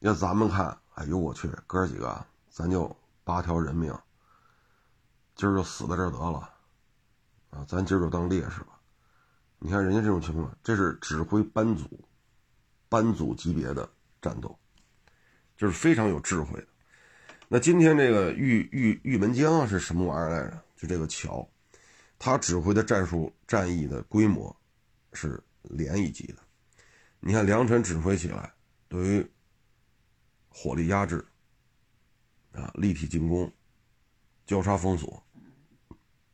[0.00, 3.94] 要咱们看，哎呦我去，哥几个，咱就八条人命，
[5.40, 6.50] 今儿就死在这儿得了，
[7.48, 8.78] 啊，咱今儿就当烈士吧。
[9.58, 11.88] 你看人家这种情况，这是指挥班组。
[12.90, 13.88] 班组级别的
[14.20, 14.58] 战斗，
[15.56, 16.66] 就是非常有智慧的。
[17.46, 20.60] 那今天这个玉玉玉门江是什么玩意儿来着？
[20.76, 21.48] 就这个桥，
[22.18, 24.54] 他指挥的战术战役的规模
[25.12, 26.42] 是连一级的。
[27.20, 28.52] 你看梁晨指挥起来，
[28.88, 29.30] 对于
[30.48, 31.24] 火力压制
[32.50, 33.52] 啊、立体进攻、
[34.46, 35.22] 交叉封锁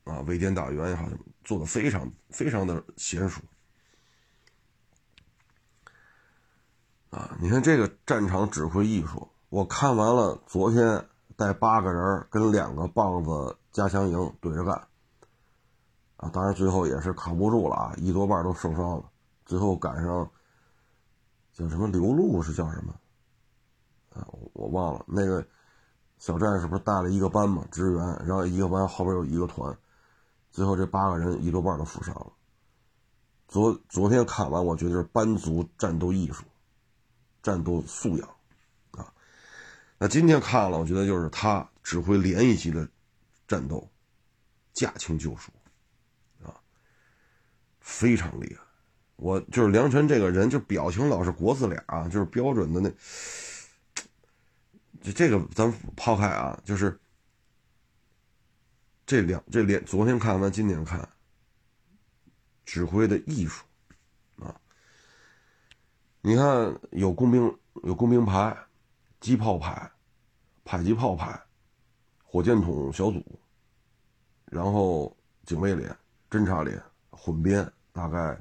[0.06, 1.08] 啊、围点打援也好，
[1.44, 3.42] 做的非常非常的娴熟。
[7.10, 10.40] 啊，你看这个战场指挥艺术，我看完了。
[10.46, 14.86] 昨天带八个人跟两个棒子加强营对着干，
[16.18, 19.10] 啊，当然最后也是扛不住了啊，一多半都受伤了。
[19.44, 20.30] 最后赶上
[21.52, 22.94] 叫什么刘露是叫什么？
[24.10, 25.04] 啊，我忘了。
[25.08, 25.44] 那个
[26.18, 29.76] 小战士不是带了一个班嘛，支援，然后一个班后边有一个团，
[30.56, 32.32] 最后这八个人一多半都负伤了。
[33.46, 36.44] 昨昨天看完，我觉得是班族战斗艺术、
[37.42, 38.26] 战斗素养
[38.92, 39.12] 啊。
[39.98, 42.88] 那今天看了，我觉得就是他指挥连一级的
[43.46, 43.86] 战斗，
[44.72, 45.52] 驾轻就熟
[46.42, 46.56] 啊，
[47.80, 48.62] 非常厉害。
[49.16, 52.90] 我就是梁晨这个人，就表情老是国字脸啊，就是标准的那。
[55.02, 56.98] 就这个咱抛开啊，就是
[59.06, 61.08] 这两这连昨天看完，今天看。
[62.64, 63.64] 指挥的艺术，
[64.40, 64.52] 啊，
[66.20, 68.56] 你看有工兵有工兵排、
[69.20, 69.88] 机炮排、
[70.64, 71.40] 迫击炮排、
[72.24, 73.24] 火箭筒小组，
[74.46, 75.96] 然后警卫连、
[76.28, 78.36] 侦察连混编，大概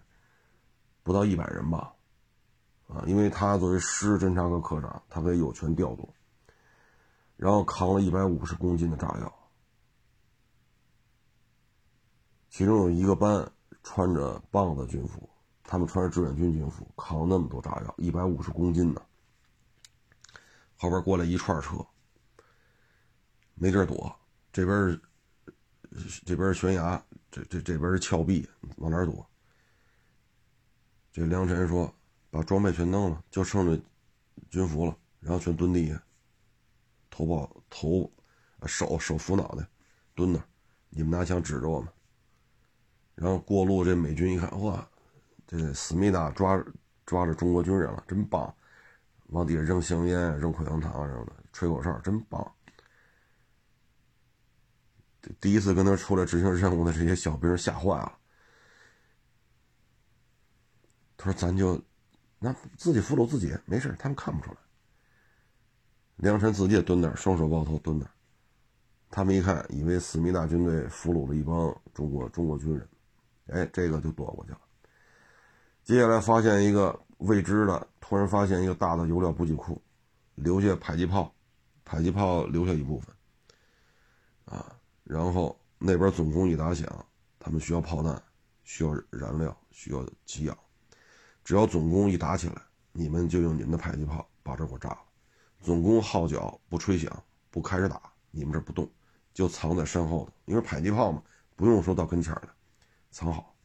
[1.04, 1.94] 不到一百人吧，
[2.88, 6.12] 啊，因为他作为师侦察科科长，他可以有权调动，
[7.38, 9.45] 然后扛了一百五十公斤的炸药，
[12.56, 13.52] 其中有一个班。
[13.84, 15.30] 穿着棒子军服，
[15.64, 19.00] 他们穿着志愿军军服，扛那么多炸药，一百五十公斤呢。
[20.76, 21.86] 后边过来一串车，
[23.54, 24.18] 没地儿躲，
[24.52, 25.00] 这边
[25.96, 29.24] 是这边是悬崖，这这这边是峭壁，往哪躲？
[31.12, 31.94] 这梁晨说
[32.32, 33.80] ：“把装备全弄了，就剩这
[34.50, 36.04] 军服了，然后全蹲地下，
[37.12, 38.12] 头抱头，
[38.66, 39.68] 手手扶脑袋，
[40.16, 40.44] 蹲那，
[40.90, 41.88] 你们拿枪指着我们。”
[43.16, 44.88] 然后过路，这美军一看，哇，
[45.48, 46.64] 这思密达抓
[47.06, 48.54] 抓着中国军人了，真棒！
[49.28, 52.52] 往底下扔香烟、扔口香糖什么的，吹口哨，真棒。
[55.40, 58.18] 第一次跟他出来执行任务的这些小兵吓坏了。
[61.18, 61.82] 他说：“咱就
[62.38, 64.58] 那自己俘虏自己，没事，他们看不出来。”
[66.18, 68.12] 梁晨自己也蹲那儿，双手抱头蹲那儿。
[69.10, 72.88] 他们一看，以为思密达军队俘虏了一帮中国中国军人。
[73.48, 74.60] 哎，这个就躲过去了。
[75.84, 79.80] 接下来发现一个未知的，突然发现一个大的油料补给库，
[80.34, 81.32] 留下迫击炮，
[81.84, 83.16] 迫击炮留下一部分，
[84.46, 87.06] 啊，然后那边总攻一打响，
[87.38, 88.20] 他们需要炮弹，
[88.64, 90.58] 需要燃料，需要给养，
[91.44, 92.56] 只要总攻一打起来，
[92.92, 95.00] 你们就用你们的迫击炮把这给我炸了。
[95.62, 98.90] 总攻号角不吹响，不开始打，你们这不动，
[99.34, 101.22] 就藏在身后的，因为迫击炮嘛，
[101.56, 102.42] 不用说到跟前来。
[103.16, 103.56] 藏好，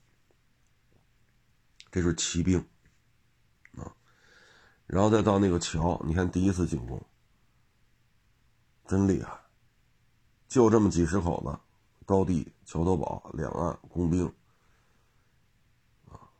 [1.90, 2.56] 这是骑兵
[3.76, 3.92] 啊，
[4.86, 7.04] 然后再到那个桥，你看第一次进攻，
[8.86, 9.40] 真厉害，
[10.46, 11.58] 就这么几十口子，
[12.06, 14.24] 高地桥头堡两岸工兵
[16.06, 16.30] 啊。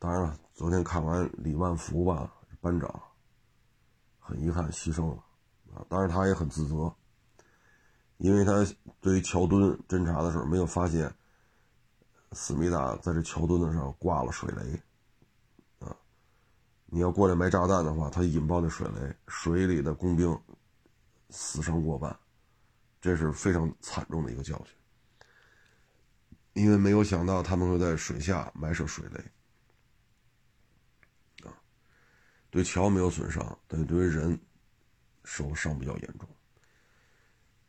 [0.00, 2.28] 当然了，昨天看完李万福吧，
[2.60, 3.02] 班长
[4.18, 5.24] 很遗憾牺牲了
[5.76, 6.92] 啊，当然他也很自责，
[8.16, 8.66] 因为他
[9.00, 11.14] 对于桥墩侦查的时候没有发现。
[12.32, 15.96] 思密达在这桥墩子上挂了水雷，啊，
[16.86, 20.38] 你要过来埋炸弹的话，他引爆的水雷，水里的工兵
[21.30, 22.18] 死伤过半，
[23.00, 24.74] 这是非常惨重的一个教训。
[26.54, 29.18] 因为没有想到他们会在水下埋设水雷，
[31.48, 31.54] 啊，
[32.50, 34.38] 对桥没有损伤，但是对于人
[35.24, 36.28] 受伤比较严重。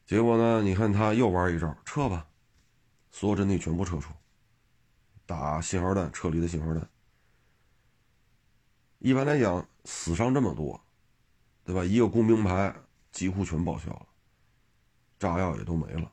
[0.05, 2.27] 结果呢，你看他又玩一招，撤吧，
[3.09, 4.13] 所有阵地全部撤出。
[5.33, 6.87] 打信号弹，撤离的信号弹。
[8.99, 10.79] 一般来讲，死伤这么多，
[11.63, 11.83] 对吧？
[11.83, 12.73] 一个工兵排
[13.11, 14.07] 几乎全报销了，
[15.17, 16.11] 炸药也都没了，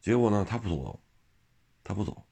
[0.00, 1.00] 结果呢，他不走，
[1.82, 2.24] 他不走，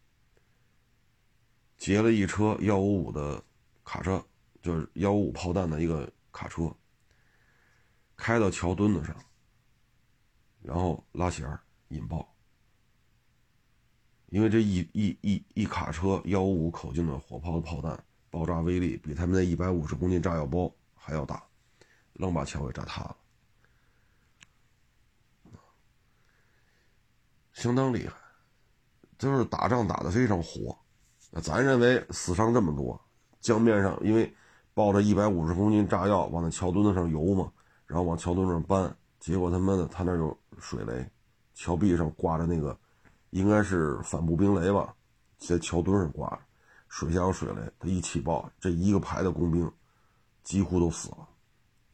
[1.76, 3.42] 劫了一车幺五五的
[3.82, 4.24] 卡车，
[4.62, 6.72] 就是幺五五炮弹的一个卡车，
[8.16, 9.16] 开到桥墩子上，
[10.62, 12.33] 然后拉弦引爆。
[14.34, 17.96] 因为这一一一一卡车幺五五口径的火炮的炮弹
[18.30, 21.40] 爆炸威力比他们那一百五十公斤炸药包还要大，
[22.14, 23.16] 愣把桥给炸塌了，
[27.52, 28.16] 相当厉害，
[29.18, 30.76] 就是打仗打的非常火。
[31.30, 33.00] 那咱认为死伤这么多，
[33.40, 34.34] 江面上因为
[34.74, 37.52] 抱着一百五十公斤炸药往那桥墩子上游嘛，
[37.86, 41.08] 然后往桥墩子上搬，结果他妈的他那有水雷，
[41.54, 42.76] 桥壁上挂着那个。
[43.34, 44.94] 应该是反步兵雷吧，
[45.38, 46.40] 在桥墩上挂着，
[46.86, 49.68] 水下有水雷，它一起爆，这一个排的工兵
[50.44, 51.28] 几乎都死了，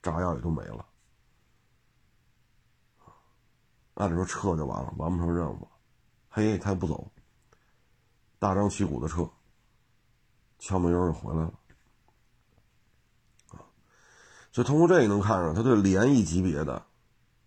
[0.03, 0.85] 炸药也都没了。
[3.95, 5.67] 按理说撤就完了，完不成任务，
[6.29, 7.11] 嘿，他不走，
[8.39, 9.27] 大张旗鼓的撤，
[10.59, 11.55] 敲门油就回来了。
[13.53, 13.65] 啊，
[14.53, 16.87] 所以通过这个能看出，他对连一级别的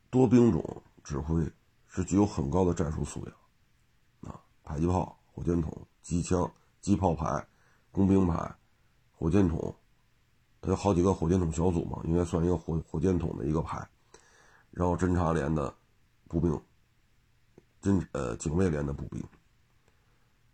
[0.09, 1.47] 多兵种指挥
[1.85, 3.35] 是具有很高的战术素养。
[4.63, 6.51] 迫击炮、火箭筒、机枪、
[6.81, 7.47] 机炮排、
[7.91, 8.55] 工兵排、
[9.11, 9.75] 火箭筒，
[10.61, 13.87] 有好几个火箭筒小组嘛，应该算一个火火箭筒的一个排。
[14.71, 15.71] 然后侦察连的
[16.27, 16.59] 步兵，
[17.81, 19.23] 侦呃警卫连的步兵，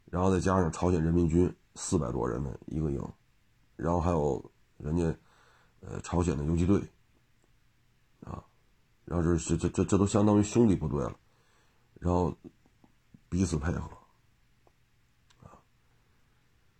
[0.05, 3.01] 然后再加上朝鲜人民军四百多人的一个营，
[3.77, 5.15] 然后还有人家
[5.79, 6.81] 呃朝鲜的游击队
[8.21, 8.43] 啊。
[9.05, 11.17] 然后这这这这都相当于兄弟部队了，
[11.99, 12.35] 然后
[13.29, 13.89] 彼此配合，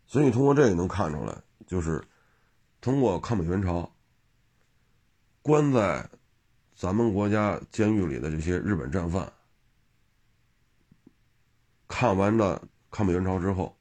[0.10, 1.38] 所以通过这个能看出来，
[1.68, 2.04] 就是
[2.82, 3.88] 通过抗美援朝
[5.44, 6.10] 关在
[6.76, 9.32] 咱们国家监狱里的这些日本战犯，
[11.88, 13.78] 看完了抗美援朝之后，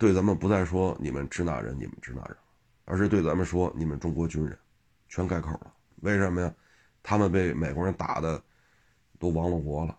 [0.00, 2.36] 对咱们不再说你们支那人，你们支那人，
[2.86, 4.58] 而是对咱们说你们中国军人，
[5.08, 5.72] 全改口了。
[6.00, 6.52] 为什么呀？
[7.04, 8.42] 他们被美国人打的
[9.16, 9.96] 都亡了国了，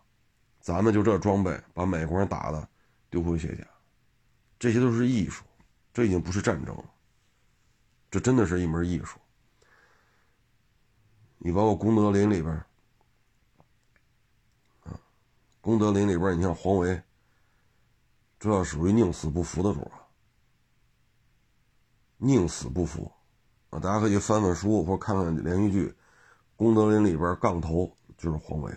[0.59, 2.67] 咱们就这装备把美国人打的
[3.09, 3.63] 丢盔卸甲，
[4.59, 5.43] 这些都是艺术，
[5.93, 6.83] 这已经不是战争了，
[8.11, 9.17] 这真的是一门艺术。
[11.37, 12.53] 你包括功德林里边，
[14.83, 14.99] 啊，
[15.61, 17.01] 功德林里边，你像黄维，
[18.37, 20.05] 这属于宁死不服的主啊，
[22.17, 23.11] 宁死不服。
[23.69, 25.87] 啊，大家可以翻翻书或看看连续剧，
[26.55, 28.71] 《功德林》里边杠头就是黄维，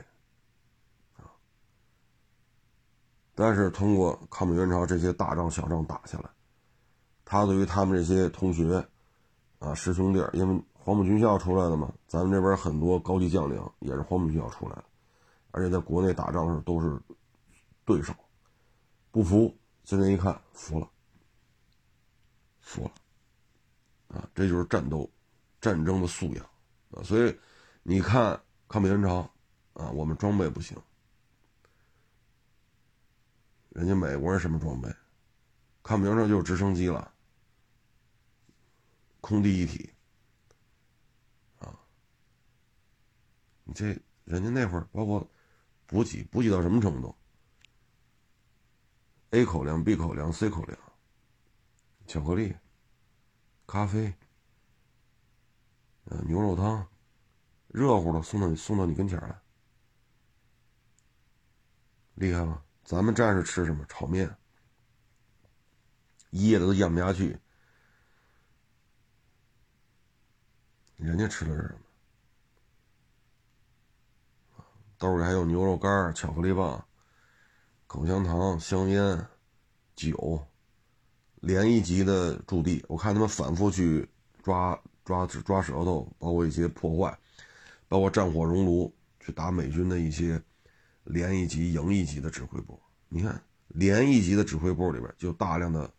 [1.16, 1.32] 啊。
[3.34, 6.30] 但是通过抗美援朝这些大仗小仗打下来，
[7.24, 8.86] 他对于他们这些同学，
[9.58, 14.84] 啊师兄弟，因为黄埔军校出来的嘛，咱们这边很多高级将领也是黄埔军校出来的，
[15.50, 17.00] 而且在国内打仗的时候都是
[17.84, 18.12] 对手，
[19.10, 20.88] 不服，现在一看服了，
[22.60, 22.90] 服了。
[24.08, 25.08] 啊，这就是战斗、
[25.58, 26.44] 战争的素养
[26.90, 27.02] 啊！
[27.02, 27.34] 所以
[27.82, 29.20] 你看抗美援朝
[29.72, 30.76] 啊，我们装备不行，
[33.74, 34.94] 人家美国人什么装备？
[35.82, 37.12] 抗美援朝就是直升机了，
[39.20, 39.92] 空地一体
[41.58, 41.76] 啊！
[43.64, 45.28] 你这人家那会儿包括
[45.86, 47.14] 补给，补给到什么程度
[49.30, 50.78] ？A 口粮、B 口粮、C 口粮，
[52.06, 52.54] 巧克力。
[53.66, 54.14] 咖啡，
[56.04, 56.86] 呃，牛肉汤，
[57.68, 59.40] 热乎的送到你送到你跟前来，
[62.16, 62.62] 厉害吗？
[62.92, 63.82] 咱们战士吃什么？
[63.88, 64.36] 炒面，
[66.32, 67.38] 噎的都咽不下去。
[70.98, 71.74] 人家吃的是什
[74.58, 74.62] 么？
[74.98, 76.86] 兜里还有牛肉干、巧克力棒、
[77.86, 79.26] 口香糖、香烟、
[79.96, 80.46] 酒。
[81.36, 84.06] 连一级的驻地，我看他们反复去
[84.42, 87.18] 抓抓抓舌头，包括一些破坏，
[87.88, 90.38] 包括战火熔炉去打美军的一些
[91.04, 92.80] 连一级、营一级的指挥部。
[93.08, 95.92] 你看，连一级的指挥部里边就大量的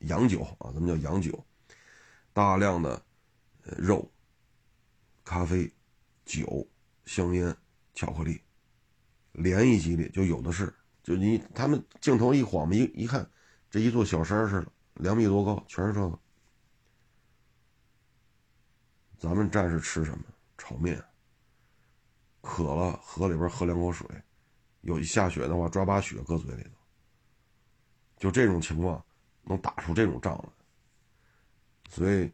[0.00, 1.44] 洋酒啊，咱们叫洋酒，
[2.32, 3.02] 大量的
[3.62, 4.10] 肉、
[5.24, 5.72] 咖啡、
[6.24, 6.66] 酒、
[7.04, 7.56] 香烟、
[7.94, 8.40] 巧克力，
[9.32, 10.72] 连一级里就有的是。
[11.02, 13.28] 就你他们镜头一晃嘛，一一看。
[13.70, 16.18] 这一座小山似的，两米多高，全是这个。
[19.18, 20.24] 咱们战士吃什么？
[20.58, 21.02] 炒面。
[22.46, 24.06] 渴了，河里边喝两口水。
[24.82, 26.70] 有一下雪的话，抓把雪搁嘴里头。
[28.16, 29.04] 就这种情况，
[29.42, 30.48] 能打出这种仗来。
[31.90, 32.30] 所以，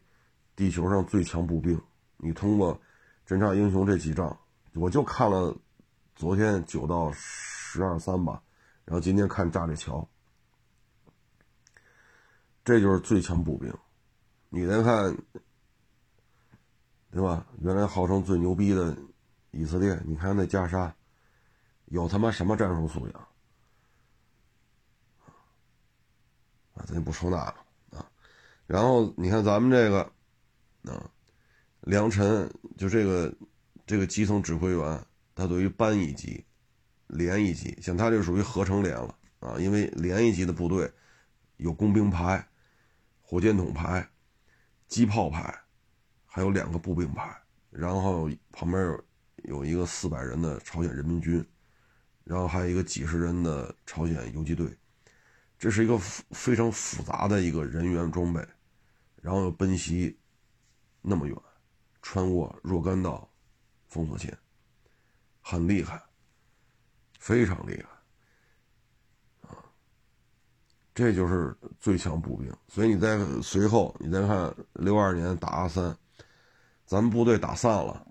[0.55, 1.81] 地球上最强步兵，
[2.17, 2.79] 你通过
[3.27, 4.37] 侦察英雄这几仗，
[4.75, 5.55] 我就看了
[6.15, 8.41] 昨天九到十二三吧，
[8.85, 10.07] 然后今天看炸这桥。
[12.63, 13.73] 这就是最强步兵，
[14.49, 15.17] 你再看，
[17.11, 17.45] 对吧？
[17.61, 18.95] 原来号称最牛逼的
[19.53, 20.93] 以色列，你看那加沙，
[21.85, 23.27] 有他妈什么战术素养？
[26.73, 28.11] 啊，咱就不说那个啊。
[28.67, 30.01] 然后你看咱们这个，
[30.91, 31.09] 啊，
[31.81, 33.33] 梁晨就这个
[33.85, 36.45] 这个基层指挥员，他对于班一级、
[37.07, 40.91] 连一级，像他就属于合成连了啊，因为连一级的部队
[41.57, 42.45] 有工兵排。
[43.25, 44.07] 火箭筒排、
[44.87, 45.59] 机炮排，
[46.23, 47.35] 还有两个步兵排，
[47.71, 49.03] 然后旁边有
[49.43, 51.45] 有一个四百人的朝鲜人民军，
[52.23, 54.77] 然后还有一个几十人的朝鲜游击队，
[55.57, 58.45] 这是一个非常复杂的一个人员装备，
[59.21, 60.17] 然后又奔袭
[61.01, 61.37] 那么远，
[62.01, 63.29] 穿过若干道
[63.87, 64.37] 封锁线，
[65.41, 66.01] 很厉害，
[67.19, 69.49] 非常厉害。
[69.49, 69.57] 啊
[70.95, 75.97] 这就是最强步兵，所以你再随后你再看六二年打阿三，
[76.85, 78.05] 咱们部队打散了，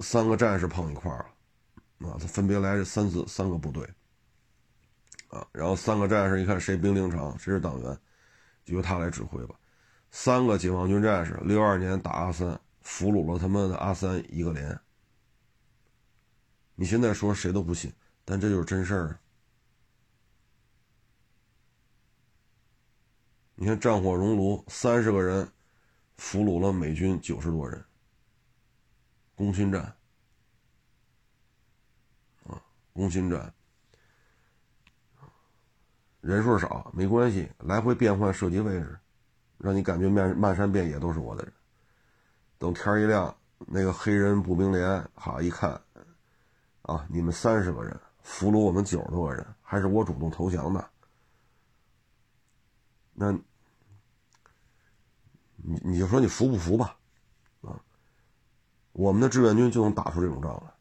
[0.00, 3.88] 三个战士碰一块了，啊，他分别来这三次三个部队，
[5.28, 7.98] 啊，然后三个战士一看谁兵临场，谁是党员，
[8.64, 9.54] 就由他来指挥吧。
[10.10, 14.78] 三个解放军战士，六二年打阿三，俘虏了他们的阿三一个连。
[16.74, 17.92] 你现在说谁都不信，
[18.24, 19.18] 但这就是真事儿。
[23.56, 25.50] 你看战火熔炉，三十个人
[26.16, 27.84] 俘虏了美军九十多人，
[29.38, 29.80] 攻心战
[32.48, 32.60] 啊，
[32.92, 33.54] 攻心战，
[36.20, 38.98] 人数少没关系，来回变换射击位置，
[39.58, 41.52] 让你感觉漫漫山遍野都是我的人。
[42.58, 45.80] 等天一亮，那个黑人步兵连哈一看。
[46.82, 47.06] 啊！
[47.08, 50.90] 你们三十个人俘虏我们九十多个人，还是我主动投降的。
[53.12, 53.30] 那，
[55.56, 56.97] 你你就说你服不服吧？
[58.98, 60.72] 我们的志愿军就能打出这种仗来，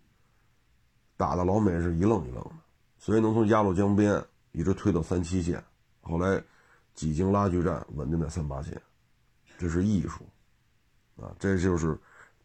[1.15, 2.51] 打的老美是一愣一愣的，
[2.97, 5.63] 所以能从鸭绿江边一直推到三七线，
[6.01, 6.43] 后来
[6.95, 8.81] 几经拉锯战稳定在三八线，
[9.59, 10.25] 这是艺术，
[11.17, 11.95] 啊，这就是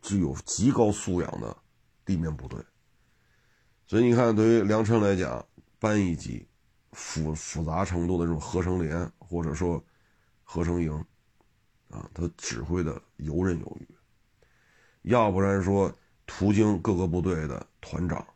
[0.03, 1.57] 具有极高素养的
[2.05, 2.62] 地面部队。
[3.87, 5.43] 所以你看，对于梁晨来讲，
[5.79, 6.47] 班一级
[6.91, 9.83] 复复杂程度的这种合成连或者说
[10.43, 10.93] 合成营，
[11.89, 13.89] 啊，他指挥的游刃有余。
[15.03, 15.92] 要不然说，
[16.26, 18.26] 途经各个部队的团长、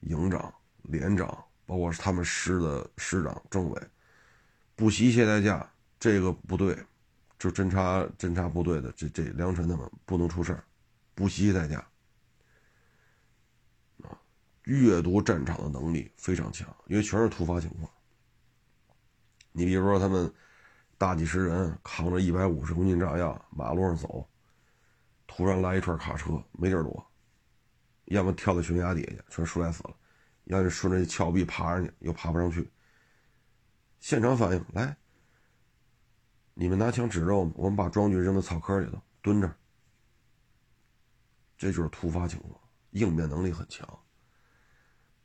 [0.00, 1.26] 营长、连长，
[1.66, 3.82] 包括他们师的师长、政委，
[4.74, 5.68] 不惜一切代价，
[5.98, 6.76] 这个部队
[7.38, 10.64] 就侦察侦察部队的这这梁晨他们不能出事儿，
[11.14, 11.86] 不惜代价。
[14.64, 17.90] 阅读战场的能力非常强，因为全是突发情况。
[19.50, 20.30] 你比如说，他们
[20.98, 24.28] 大几十人扛着一百五十公斤炸药，马路上走，
[25.38, 27.12] 突然来一串卡车，没地儿躲，
[28.06, 29.94] 要么跳到悬崖底下，全摔死了；
[30.46, 32.68] 要么顺着峭壁爬上去，又爬不上去。
[34.00, 34.96] 现场反应，来，
[36.54, 39.56] 你们拿枪指着我们，我们把装具扔到草坑里头蹲着。
[41.56, 42.60] 这就是突发情况，
[42.90, 43.88] 应变能力很强。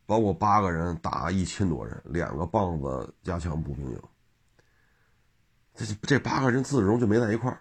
[0.05, 4.03] 包括八个人打一千多人，两个棒子加强步兵营，
[5.73, 7.59] 这这八个人自始终就没在一块儿，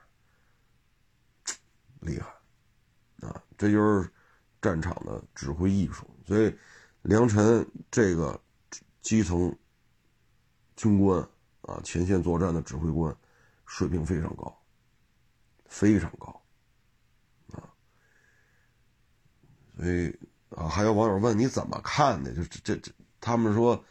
[2.00, 2.30] 厉害！
[3.62, 4.10] 这就是
[4.60, 6.04] 战场的指挥艺术。
[6.26, 6.52] 所以，
[7.02, 8.40] 梁晨这个
[9.00, 9.56] 基层
[10.74, 11.20] 军官
[11.60, 13.16] 啊，前线作战的指挥官，
[13.66, 14.52] 水平非常高，
[15.66, 16.42] 非常高
[17.52, 17.62] 啊！
[19.76, 20.18] 所以。
[20.54, 22.30] 啊，还有网友问你怎么看的？
[22.34, 23.82] 就这这，他们说，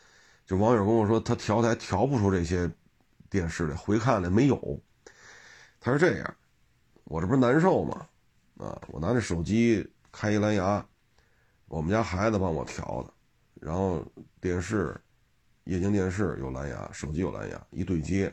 [0.45, 2.71] 就网友跟我说，他调台调不出这些
[3.31, 4.79] 电视来，回看的没有。
[5.79, 6.35] 他是这样，
[7.05, 8.07] 我这不是难受吗？
[8.61, 10.87] 啊，我拿着手机开一蓝牙，
[11.65, 13.13] 我们家孩子帮我调的，
[13.55, 14.05] 然后
[14.39, 14.95] 电视，
[15.63, 18.31] 液晶电视有蓝牙，手机有蓝牙，一对接，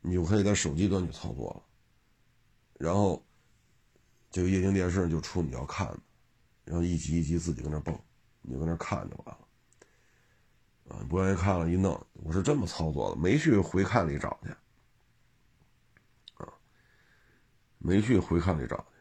[0.00, 1.62] 你就可以在手机端去操作了。
[2.78, 3.20] 然后，
[4.30, 5.98] 这个液晶电视就出你要看的。
[6.64, 7.98] 然后一集一集自己跟那蹦，
[8.42, 9.48] 你就搁那看就完了。
[10.88, 14.50] 啊，不愿意看了，一弄，我是这么操作的，没去回看里找去。
[16.34, 16.52] 啊，
[17.78, 18.95] 没去回看里找去。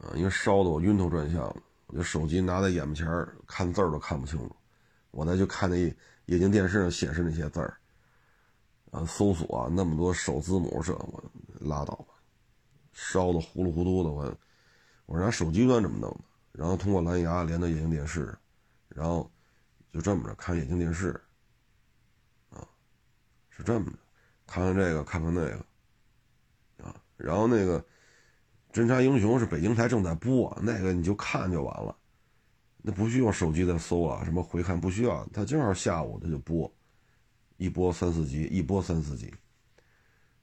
[0.00, 1.44] 啊，因为烧的我晕头转向，
[1.86, 3.06] 我就手机拿在眼前
[3.46, 4.56] 看字儿都看不清楚，
[5.10, 5.76] 我再去看那
[6.26, 7.76] 液晶电视上显示那些字儿。
[8.90, 11.22] 啊，搜索啊，那么多首字母这我
[11.60, 12.14] 拉倒吧，
[12.92, 14.36] 烧的糊里糊涂的，我
[15.06, 16.24] 我拿手机端怎么弄的。
[16.50, 18.36] 然后通过蓝牙连到液晶电视，
[18.88, 19.30] 然后
[19.92, 21.10] 就这么着看液晶电视，
[22.50, 22.66] 啊，
[23.48, 23.98] 是这么着，
[24.44, 27.80] 看看这个，看看那个，啊，然后那个
[28.72, 31.96] 《侦察英雄》是北京台正在播，那个你就看就完了，
[32.82, 36.72] 那不需要手机再搜了，什么回看不需要，他正好下午他就播，
[37.56, 39.32] 一播三四集，一播三四集，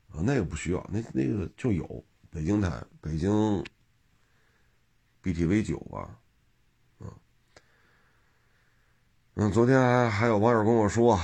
[0.09, 3.63] 啊，那个不需要，那那个就有北京台，北京。
[5.23, 6.17] BTV 九吧，
[7.01, 7.11] 嗯，
[9.33, 11.19] 嗯，昨天还还有网友跟我说，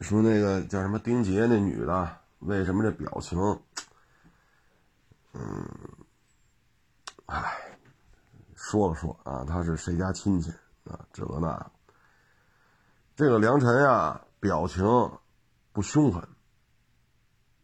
[0.00, 3.38] 说那个叫什么丁杰那女的，为什么这表情，
[5.32, 5.68] 嗯，
[7.26, 7.78] 哎，
[8.54, 10.50] 说了说啊，他是谁家亲戚
[10.84, 10.98] 啊？
[11.12, 11.70] 这个那，
[13.14, 14.84] 这个梁晨呀，表情
[15.72, 16.22] 不凶狠。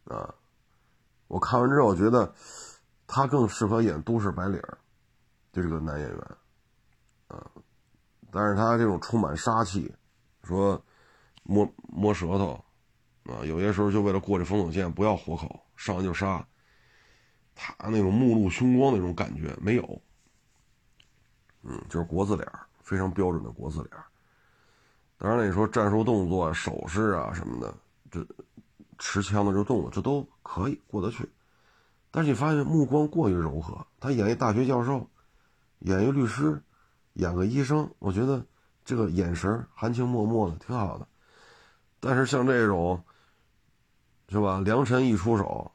[0.05, 0.35] 啊，
[1.27, 2.33] 我看完之后觉得
[3.07, 4.61] 他更适合演都市白领
[5.53, 6.19] 就这个男演员，
[7.29, 7.49] 啊，
[8.29, 9.95] 但是他这种充满杀气，
[10.43, 10.83] 说
[11.43, 12.65] 摸摸舌头，
[13.23, 16.45] 啊，有些时候就为了过这风口线，不要活口，上来就杀，
[17.55, 20.01] 他那种目露凶光那种感觉没有，
[21.61, 22.47] 嗯，就是国字脸，
[22.81, 23.91] 非常标准的国字脸，
[25.17, 27.73] 当然了，你说战术动作、手势啊什么的，
[28.11, 28.25] 这
[28.97, 31.29] 持枪的这动作，这都可以过得去。
[32.11, 35.09] 但是你发现目光过于柔和，他演一大学教授，
[35.79, 36.61] 演一律师，
[37.13, 38.45] 演个医生，我觉得
[38.85, 41.07] 这个眼神含情脉脉的，挺好的。
[41.99, 43.03] 但是像这种，
[44.29, 44.59] 是吧？
[44.59, 45.71] 良辰一出手，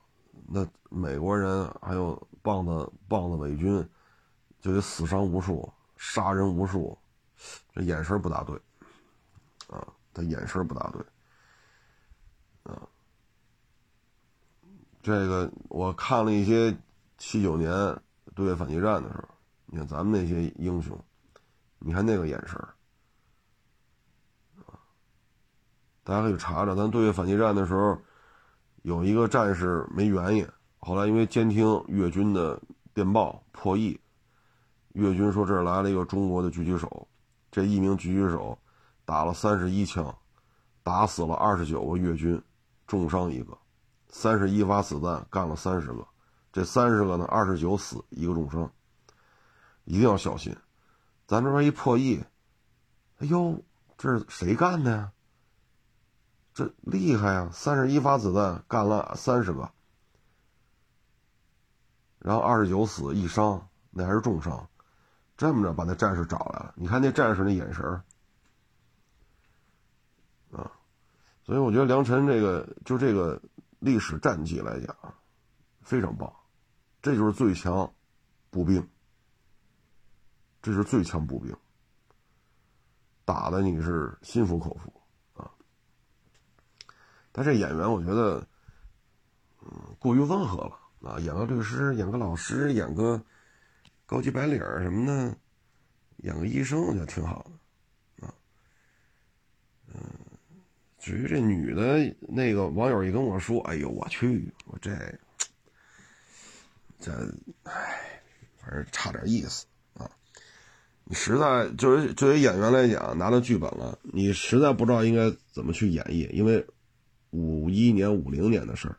[0.50, 3.86] 那美国人还有棒子棒子伪军，
[4.60, 6.98] 就得死伤无数，杀人无数，
[7.72, 8.58] 这眼神不大对。
[9.68, 12.88] 啊，他眼神不大对，啊，
[15.02, 16.74] 这个我看了一些
[17.18, 17.70] 七九年
[18.34, 19.28] 对越反击战的时候，
[19.66, 20.98] 你看咱们那些英雄，
[21.80, 22.58] 你看那个眼神，
[26.02, 28.00] 大家可以查查，咱对越反击战的时候，
[28.88, 32.58] 有一个战士没原因，后来因为监听越军的
[32.94, 34.00] 电报破译，
[34.94, 37.06] 越军说这儿来了一个中国的狙击手，
[37.50, 38.58] 这一名狙击手。
[39.04, 40.14] 打了三十一枪，
[40.82, 42.42] 打死了二十九个越军，
[42.86, 43.56] 重伤一个，
[44.08, 46.06] 三十一发子弹干了三十个，
[46.50, 48.70] 这三十个呢，二十九死一个重伤，
[49.84, 50.54] 一定要小心。
[51.26, 52.22] 咱这边一破译，
[53.18, 53.62] 哎呦，
[53.98, 55.12] 这是谁干的呀？
[56.58, 57.50] 这厉害呀！
[57.52, 59.70] 三十一发子弹干了三十个，
[62.18, 64.68] 然后二十九死一伤，那还是重伤，
[65.36, 66.74] 这么着把那战士找来了。
[66.74, 68.02] 你看那战士那眼神儿
[70.50, 70.72] 啊，
[71.44, 73.40] 所以我觉得梁晨这个就这个
[73.78, 74.96] 历史战绩来讲，
[75.80, 76.32] 非常棒，
[77.00, 77.94] 这就是最强
[78.50, 78.84] 步兵，
[80.60, 81.56] 这是最强步兵，
[83.24, 84.92] 打的你是心服口服。
[87.32, 88.46] 但这演员我觉得，
[89.62, 93.22] 嗯，过于温和了啊，演个律师，演个老师，演个
[94.06, 95.36] 高级白领什么的，
[96.18, 97.44] 演个医生，我觉得挺好
[98.18, 98.34] 的啊，
[99.94, 100.00] 嗯。
[101.00, 104.90] 至于这女的，那个网友一跟我说：“哎呦，我去，我这
[106.98, 107.12] 这，
[107.62, 108.20] 哎，
[108.60, 109.64] 反正差点意思
[109.94, 110.10] 啊！
[111.04, 116.66] 你实在就是作为演员来讲，拿到剧本了，你实在不知道应该怎么去演绎，因为
[117.30, 118.98] 五一年、五零年的事儿，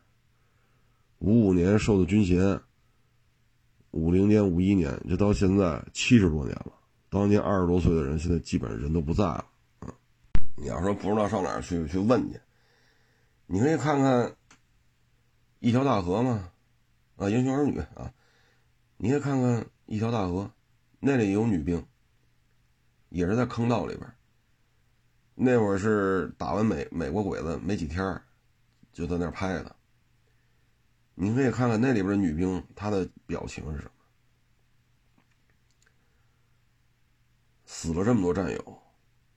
[1.18, 2.60] 五五年受的军衔，
[3.90, 6.72] 五零年、五一年，这到现在七十多年了，
[7.08, 9.46] 当年二十多岁的人，现在基本人都不在了。”
[10.56, 12.38] 你要说不知道上哪儿去去问去，
[13.46, 14.26] 你可以看看
[15.58, 16.52] 《一条大河》嘛，
[17.16, 18.12] 啊，《英雄儿女》啊，
[18.98, 20.42] 你可以看看《一条大河》，
[21.00, 21.84] 那里有女兵，
[23.08, 24.06] 也是在坑道里边。
[25.42, 28.22] 那会儿是打完美美国鬼子没几天，
[28.92, 29.74] 就在那儿拍的。
[31.14, 33.90] 你可以看看那里边的女兵，她的表情是什么？
[37.64, 38.82] 死了这么多战友。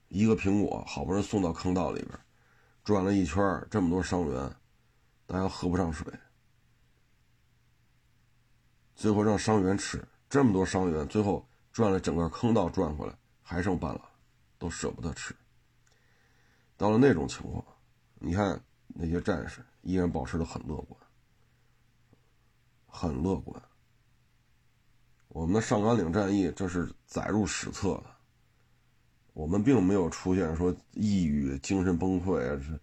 [0.10, 2.20] 一个苹果好不容易送到坑道里边，
[2.84, 4.54] 转了一圈，这么多伤员，
[5.26, 6.06] 大家喝不上水，
[8.94, 14.02] 最后让伤员吃，这么多伤员，最后转了整个坑道转回来，还剩半拉，
[14.60, 15.34] 都舍不得吃。
[16.84, 17.64] 到了那种情况，
[18.16, 21.00] 你看那些战士依然保持的很乐观，
[22.86, 23.64] 很乐观。
[25.30, 28.04] 我们的上甘岭战役，这是载入史册的。
[29.32, 32.78] 我们并没有出现说抑郁、精神崩溃啊，是。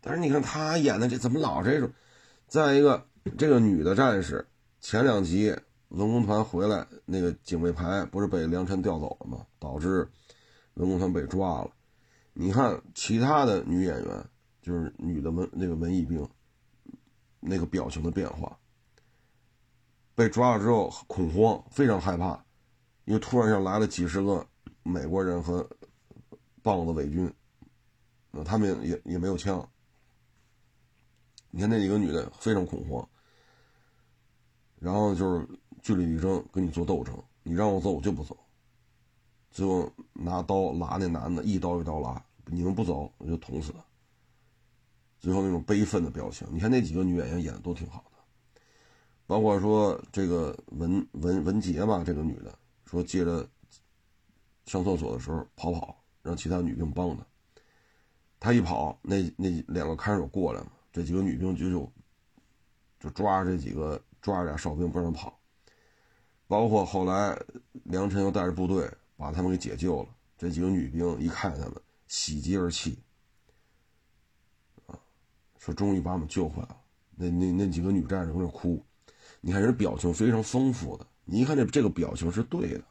[0.00, 1.92] 但是你看他演的这怎么老这种？
[2.46, 4.46] 再一个，这个女的战士
[4.78, 5.52] 前两集
[5.88, 9.44] 文工团回来，那个警卫排不是被梁晨调走了吗？
[9.58, 10.08] 导致
[10.74, 11.72] 文工团被抓了。
[12.40, 14.26] 你看其他的女演员，
[14.62, 16.24] 就是女的文那个文艺兵，
[17.40, 18.56] 那个表情的变化。
[20.14, 22.40] 被抓了之后恐慌，非常害怕。
[23.06, 24.46] 因为突然间来了几十个
[24.84, 25.68] 美国人和
[26.62, 27.28] 棒子伪军，
[28.30, 29.68] 那他们也也没有枪。
[31.50, 33.08] 你看那几个女的非常恐慌，
[34.78, 35.48] 然后就是
[35.82, 38.38] 据理力争跟你做斗争，你让我走我就不走，
[39.50, 43.84] 最后拿刀拉那男的，一刀一刀拉，你们不走我就捅死他。
[45.18, 48.60] 最后那种悲愤的表情，你看那几个女演员演的都挺好的，
[49.26, 52.56] 包括说这个文文文杰吧，这个女的。
[52.86, 53.46] 说借着
[54.64, 57.26] 上厕所的时候跑跑，让其他女兵帮她。
[58.40, 61.92] 他一跑，那那两个看守过来了，这几个女兵就就
[62.98, 65.38] 就抓着这几个抓着俩哨兵不让跑。
[66.46, 67.38] 包括后来
[67.82, 70.08] 梁晨又带着部队把他们给解救了。
[70.38, 71.74] 这几个女兵一看他们，
[72.08, 72.98] 喜极而泣，
[74.86, 74.98] 啊，
[75.58, 76.80] 说终于把我们救回来了。
[77.14, 78.84] 那那那几个女战士搁那哭，
[79.40, 81.06] 你看人表情非常丰富的。
[81.24, 82.84] 你一看这这个表情是对的，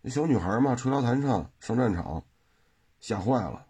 [0.00, 2.24] 那小女孩嘛，吹拉弹唱上战场，
[2.98, 3.66] 吓坏了。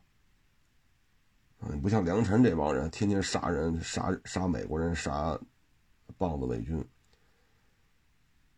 [1.60, 5.36] 嗯，不像梁晨这帮人，天天杀人、杀杀美国人、杀
[6.16, 6.76] 棒子伪军。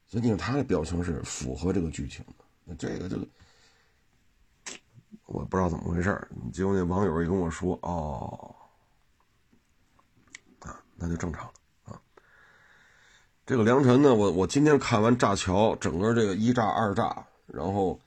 [0.09, 2.45] 所以你看他的表情是符合这个剧情的。
[2.65, 3.27] 那这个这个
[5.27, 8.55] 我不知道怎么回事结果那网友一跟我说：“哦，
[10.61, 11.53] 啊，那就正常了
[11.85, 12.01] 啊。”
[13.45, 17.99] 这个梁晨呢，我我今天看完炸桥，整个这个一炸二炸，然后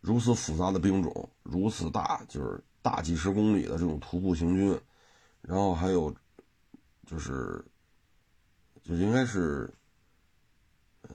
[0.00, 4.78] 如此复杂的兵种，如此大，就是大几十公里的这种徒步行军，
[5.40, 6.14] 然后还有
[7.06, 7.64] 就是
[8.82, 9.72] 就应该是
[11.02, 11.10] 呃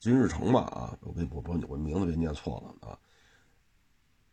[0.00, 2.98] 金日成吧啊，我给我我我名字别念错了啊，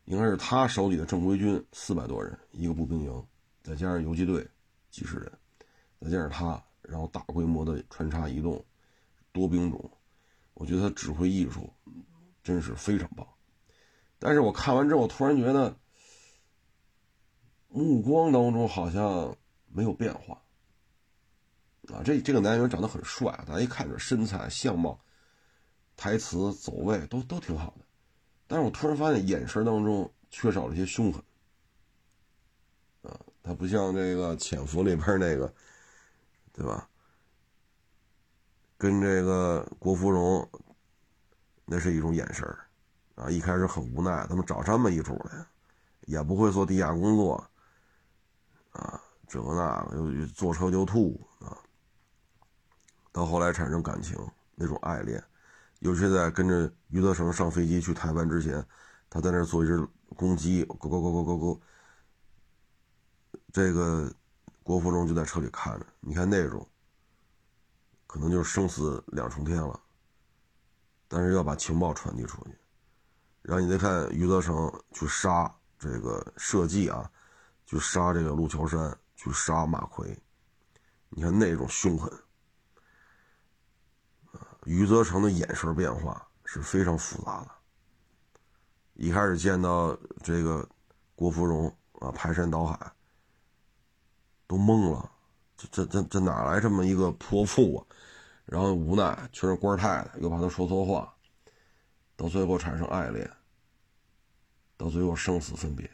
[0.10, 3.28] 应该是他手里的正规军四百多人一个步兵营，
[3.62, 4.46] 再加上游击队
[4.90, 5.32] 几十人，
[6.02, 6.62] 再加上他。
[6.82, 8.66] 然后大规模的穿插移动，
[9.32, 9.92] 多兵种，
[10.56, 11.72] 我觉得他指挥艺术
[12.44, 13.28] 真是非常棒。
[14.18, 15.78] 但是我看完之后，突然觉得
[17.68, 19.38] 目光当中好像
[19.68, 20.42] 没有变化。
[21.94, 25.00] 啊，这这个男演员长得很帅，大家一看这身材、相貌、
[25.96, 27.86] 台词、走位都都挺好的。
[28.50, 31.24] 但是我突然发现眼神当中缺少了一些凶狠。
[33.04, 35.54] 啊，他不像这个《潜伏》里边那个。
[36.52, 36.90] 对吧？
[38.78, 40.46] 跟这个郭芙蓉，
[41.64, 42.46] 那是一种眼神
[43.16, 43.30] 啊！
[43.30, 45.46] 一开始很无奈，怎么找这么一主来，
[46.02, 47.50] 也不会做地下工作，
[48.72, 51.56] 啊，这个那个又坐车就吐啊。
[53.14, 54.18] 到后来产生感情，
[54.56, 55.24] 那种爱恋，
[55.80, 58.66] 尤其在跟着余则成上飞机去台湾之前，
[59.10, 61.60] 他在那做一只公鸡，咕咕咕咕咕咕，
[63.52, 64.12] 这个。
[64.62, 66.64] 郭芙蓉就在车里看着，你看那种，
[68.06, 69.82] 可能就是生死两重天了。
[71.08, 72.52] 但是要把情报传递出去，
[73.42, 77.10] 然后你再看余则成去杀这个设计啊，
[77.66, 80.16] 去杀这个陆桥山，去杀马奎，
[81.10, 82.14] 你看那种凶狠。
[84.66, 87.52] 余则成的眼神变化是非常复杂的。
[88.94, 90.68] 一开始见到这个
[91.16, 91.68] 郭芙蓉
[92.00, 92.92] 啊，排山倒海。
[94.48, 95.12] 都懵了，
[95.56, 97.86] 这这这这哪来这么一个泼妇啊？
[98.46, 101.14] 然后无奈全是官太太，又怕他说错话，
[102.16, 103.32] 到最后产生爱恋，
[104.76, 105.86] 到最后生死分别，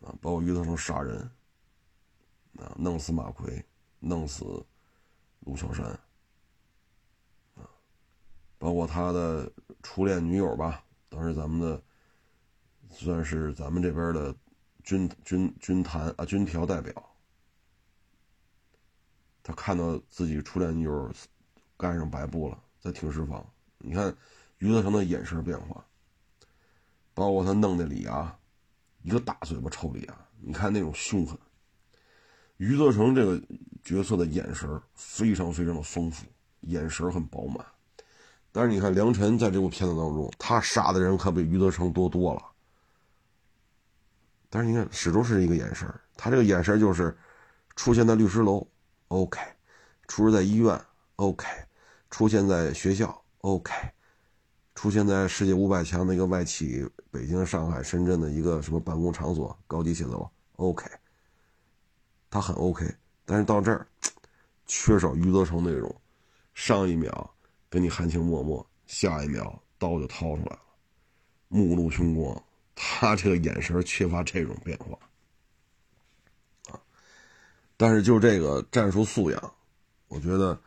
[0.00, 1.28] 啊，包括于德成杀人，
[2.60, 3.66] 啊，弄死马奎，
[3.98, 4.64] 弄死
[5.40, 5.98] 陆小山，
[8.66, 9.48] 包括他的
[9.80, 11.80] 初恋女友吧，当时咱们的
[12.90, 14.34] 算是咱们这边的。
[14.82, 16.94] 军军军坛啊，军条代表，
[19.42, 21.12] 他看到自己初恋女友
[21.76, 23.44] 干上白布了，在停尸房。
[23.78, 24.16] 你看
[24.58, 25.84] 余则成的眼神变化，
[27.14, 28.30] 包括他弄的李涯，
[29.02, 31.36] 一个大嘴巴抽李涯，你看那种凶狠。
[32.58, 33.42] 余则成这个
[33.82, 36.26] 角色的眼神非常非常的丰富，
[36.60, 37.66] 眼神很饱满。
[38.56, 42.42] 但是你看梁晨在这部片子当中，他杀的人可比余则成多多了。
[44.48, 45.86] 但是你看，始终是一个眼神
[46.16, 47.14] 他这个眼神就是
[47.74, 48.66] 出现在律师楼
[49.08, 49.38] ，OK；
[50.08, 50.80] 出现在医院
[51.16, 51.44] ，OK；
[52.10, 53.70] 出现在学校，OK；
[54.74, 60.26] 出现在世界五百强的一个外企，北京、上海、深圳的一个什么办公场所、高级写字楼
[60.56, 60.86] ，OK。
[62.30, 62.90] 他很 OK，
[63.26, 63.86] 但是到这儿
[64.64, 65.94] 缺少余则成那种，
[66.54, 67.35] 上一秒
[67.76, 70.60] 跟你含情脉脉，下一秒刀就掏出来了，
[71.48, 72.42] 目露凶光。
[72.74, 74.98] 他这个眼神缺乏这种变化，
[76.72, 76.80] 啊，
[77.76, 79.54] 但是就这个战术素养，
[80.08, 80.58] 我觉得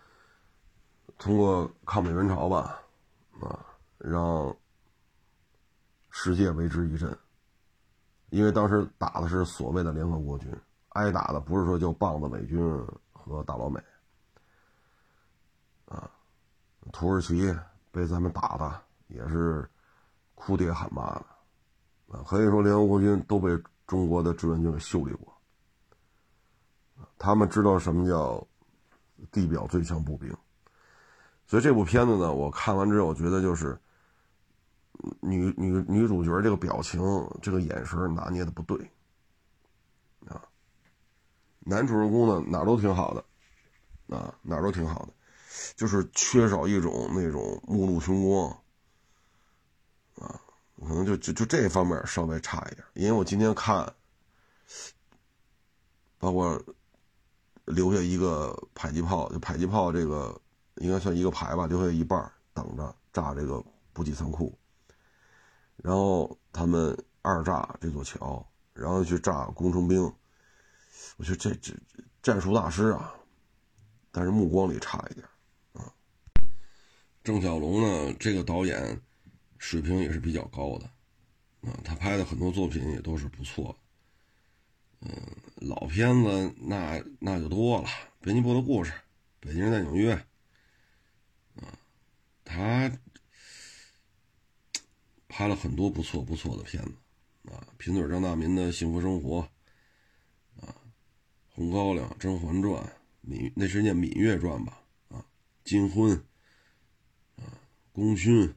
[1.18, 2.80] 通过抗美援朝吧，
[3.42, 3.66] 啊，
[3.98, 4.56] 让
[6.12, 7.18] 世界为之一振，
[8.30, 10.48] 因为当时打的是所谓的联合国军，
[10.90, 12.60] 挨打的不是说就棒子美军
[13.12, 13.82] 和大老美，
[15.88, 16.08] 啊，
[17.00, 17.56] 土耳其
[17.92, 19.66] 被咱们打的也是
[20.36, 21.26] 哭爹喊妈的。
[22.10, 25.34] 啊，可以说联合国军都被中国的志愿军给修理过，
[27.18, 28.46] 他们知道什么叫
[29.32, 30.36] 地表最强步兵，
[31.48, 33.80] 所以这部片子呢，我看完之后，我觉得就是
[35.22, 37.02] 女女女主角这个表情、
[37.42, 38.92] 这个眼神拿捏的不对，
[40.28, 40.44] 啊，
[41.60, 45.14] 男主人公呢哪都挺好的，啊哪都挺好的，
[45.76, 48.50] 就是缺少一种那种目露凶光，
[50.16, 50.42] 啊。
[50.82, 53.94] 可能就就就这方面稍微差一点，因为我今天看，
[56.18, 56.58] 包括
[57.66, 60.40] 留下一个迫击炮，就迫击炮这个
[60.76, 64.58] 应该算一个排吧，留下一半等着炸这个补给仓库，
[65.76, 70.02] 然后他们二炸这座桥，然后去炸工程兵，
[71.18, 71.74] 我觉得这这
[72.24, 73.14] 战术大师啊，
[74.14, 75.28] 但是目光里差一点。
[77.30, 79.00] 郑晓龙呢，这个导演
[79.60, 80.86] 水平也是比较高的
[81.62, 83.78] 啊，他拍的很多作品也都是不错。
[85.02, 85.12] 嗯，
[85.58, 87.88] 老片子那那就多了，
[88.20, 88.92] 《编辑部的故事》，
[89.42, 90.16] 《北京人在纽约》。
[91.62, 91.78] 啊，
[92.44, 92.92] 他
[95.28, 96.96] 拍了很多不错不错的片子，
[97.52, 99.42] 啊，贫嘴张大民的幸福生活，
[100.62, 100.66] 啊，
[101.50, 102.84] 《红高粱》《甄嬛传》，
[103.30, 104.82] 芈那是念《芈月传》吧？
[105.10, 105.20] 啊，
[105.64, 106.12] 《金婚》，
[108.00, 108.48] 《功勋》，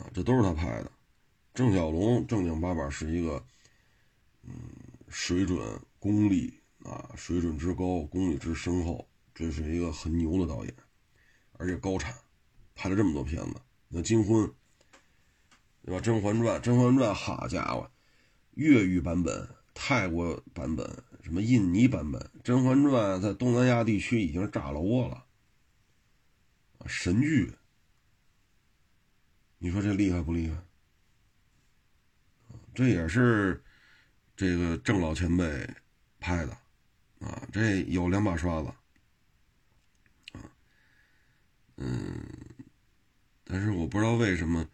[0.00, 0.90] 啊，这都是他拍的。
[1.54, 3.44] 郑晓龙正经八百是一个，
[4.42, 4.52] 嗯，
[5.08, 5.58] 水准、
[5.98, 10.74] 功力啊，水准之高，功力之深厚，这是一个很牛的导演，
[11.52, 12.14] 而且高产。
[12.78, 13.54] 拍了这么多片子，
[13.88, 14.44] 那《金婚》
[15.82, 15.98] 对吧？
[16.00, 17.90] 《甄嬛传》《甄嬛传》好家伙，
[18.50, 20.86] 粤语版本、泰国版本、
[21.22, 25.24] 什么印尼版本，《甄嬛传》在东南亚地区已经炸了窝了，
[26.86, 27.54] 神剧。
[29.58, 30.56] 你说这厉害不厉害？
[32.74, 33.62] 这也是
[34.36, 35.68] 这个郑老前辈
[36.20, 36.52] 拍的
[37.20, 38.68] 啊，这有两把刷子
[40.32, 40.40] 啊，
[41.76, 42.22] 嗯。
[43.48, 44.68] 但是我不知道为什么，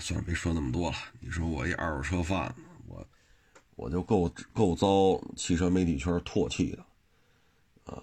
[0.00, 0.96] 算了，别说那么多了。
[1.20, 3.08] 你说我一二手车贩子，我
[3.76, 6.84] 我就够够遭汽车媒体圈唾弃的，
[7.84, 8.02] 啊，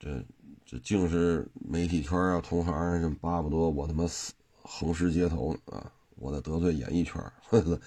[0.00, 0.20] 这
[0.66, 7.14] 这净是媒体圈啊，同行就巴不得我他妈死横尸街头啊，我在得罪演艺圈。
[7.48, 7.80] 呵 呵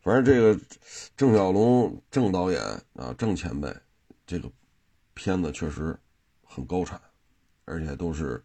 [0.00, 0.60] 反正这个
[1.16, 2.62] 郑晓龙郑导演
[2.94, 3.74] 啊，郑前辈，
[4.24, 4.48] 这个
[5.14, 5.98] 片子确实
[6.44, 7.00] 很高产，
[7.64, 8.42] 而且都是。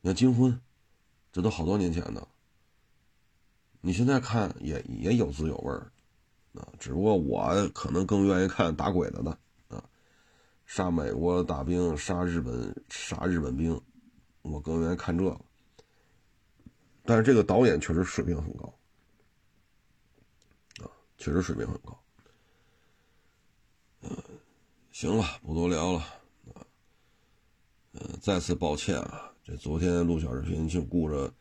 [0.00, 0.50] 你看《金婚》，
[1.30, 2.26] 这都好多年前的，
[3.82, 5.92] 你现在看也也有滋有味儿，
[6.54, 9.38] 啊，只不过我可能更愿意看打鬼子的，
[10.70, 13.78] 杀美国大兵、杀日本、杀日本兵，
[14.42, 15.36] 我更愿意看这个。
[17.02, 18.72] 但是这个导演确实水平很高，
[20.78, 20.86] 啊，
[21.18, 22.00] 确实水平很高。
[24.02, 24.16] 嗯，
[24.92, 25.98] 行了，不多聊了，
[26.54, 26.62] 啊，
[27.94, 29.28] 嗯，再次抱歉啊。
[29.42, 31.34] 这昨天录小视频就顾着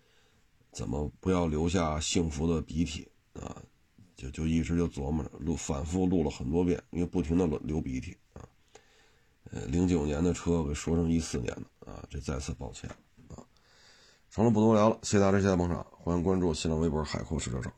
[0.71, 3.61] 怎么不要留下幸福的鼻涕啊，
[4.15, 8.17] 就就一直就琢磨着录，反复录了很多遍，因为不停的流鼻涕。
[9.51, 12.89] 呃，零九年的车给说成一四年的啊，这再次抱歉
[13.29, 13.43] 啊。
[14.29, 17.71] 成了，不多聊了，谢谢大家，谢谢捧场，欢迎关注新浪微博海阔试车手。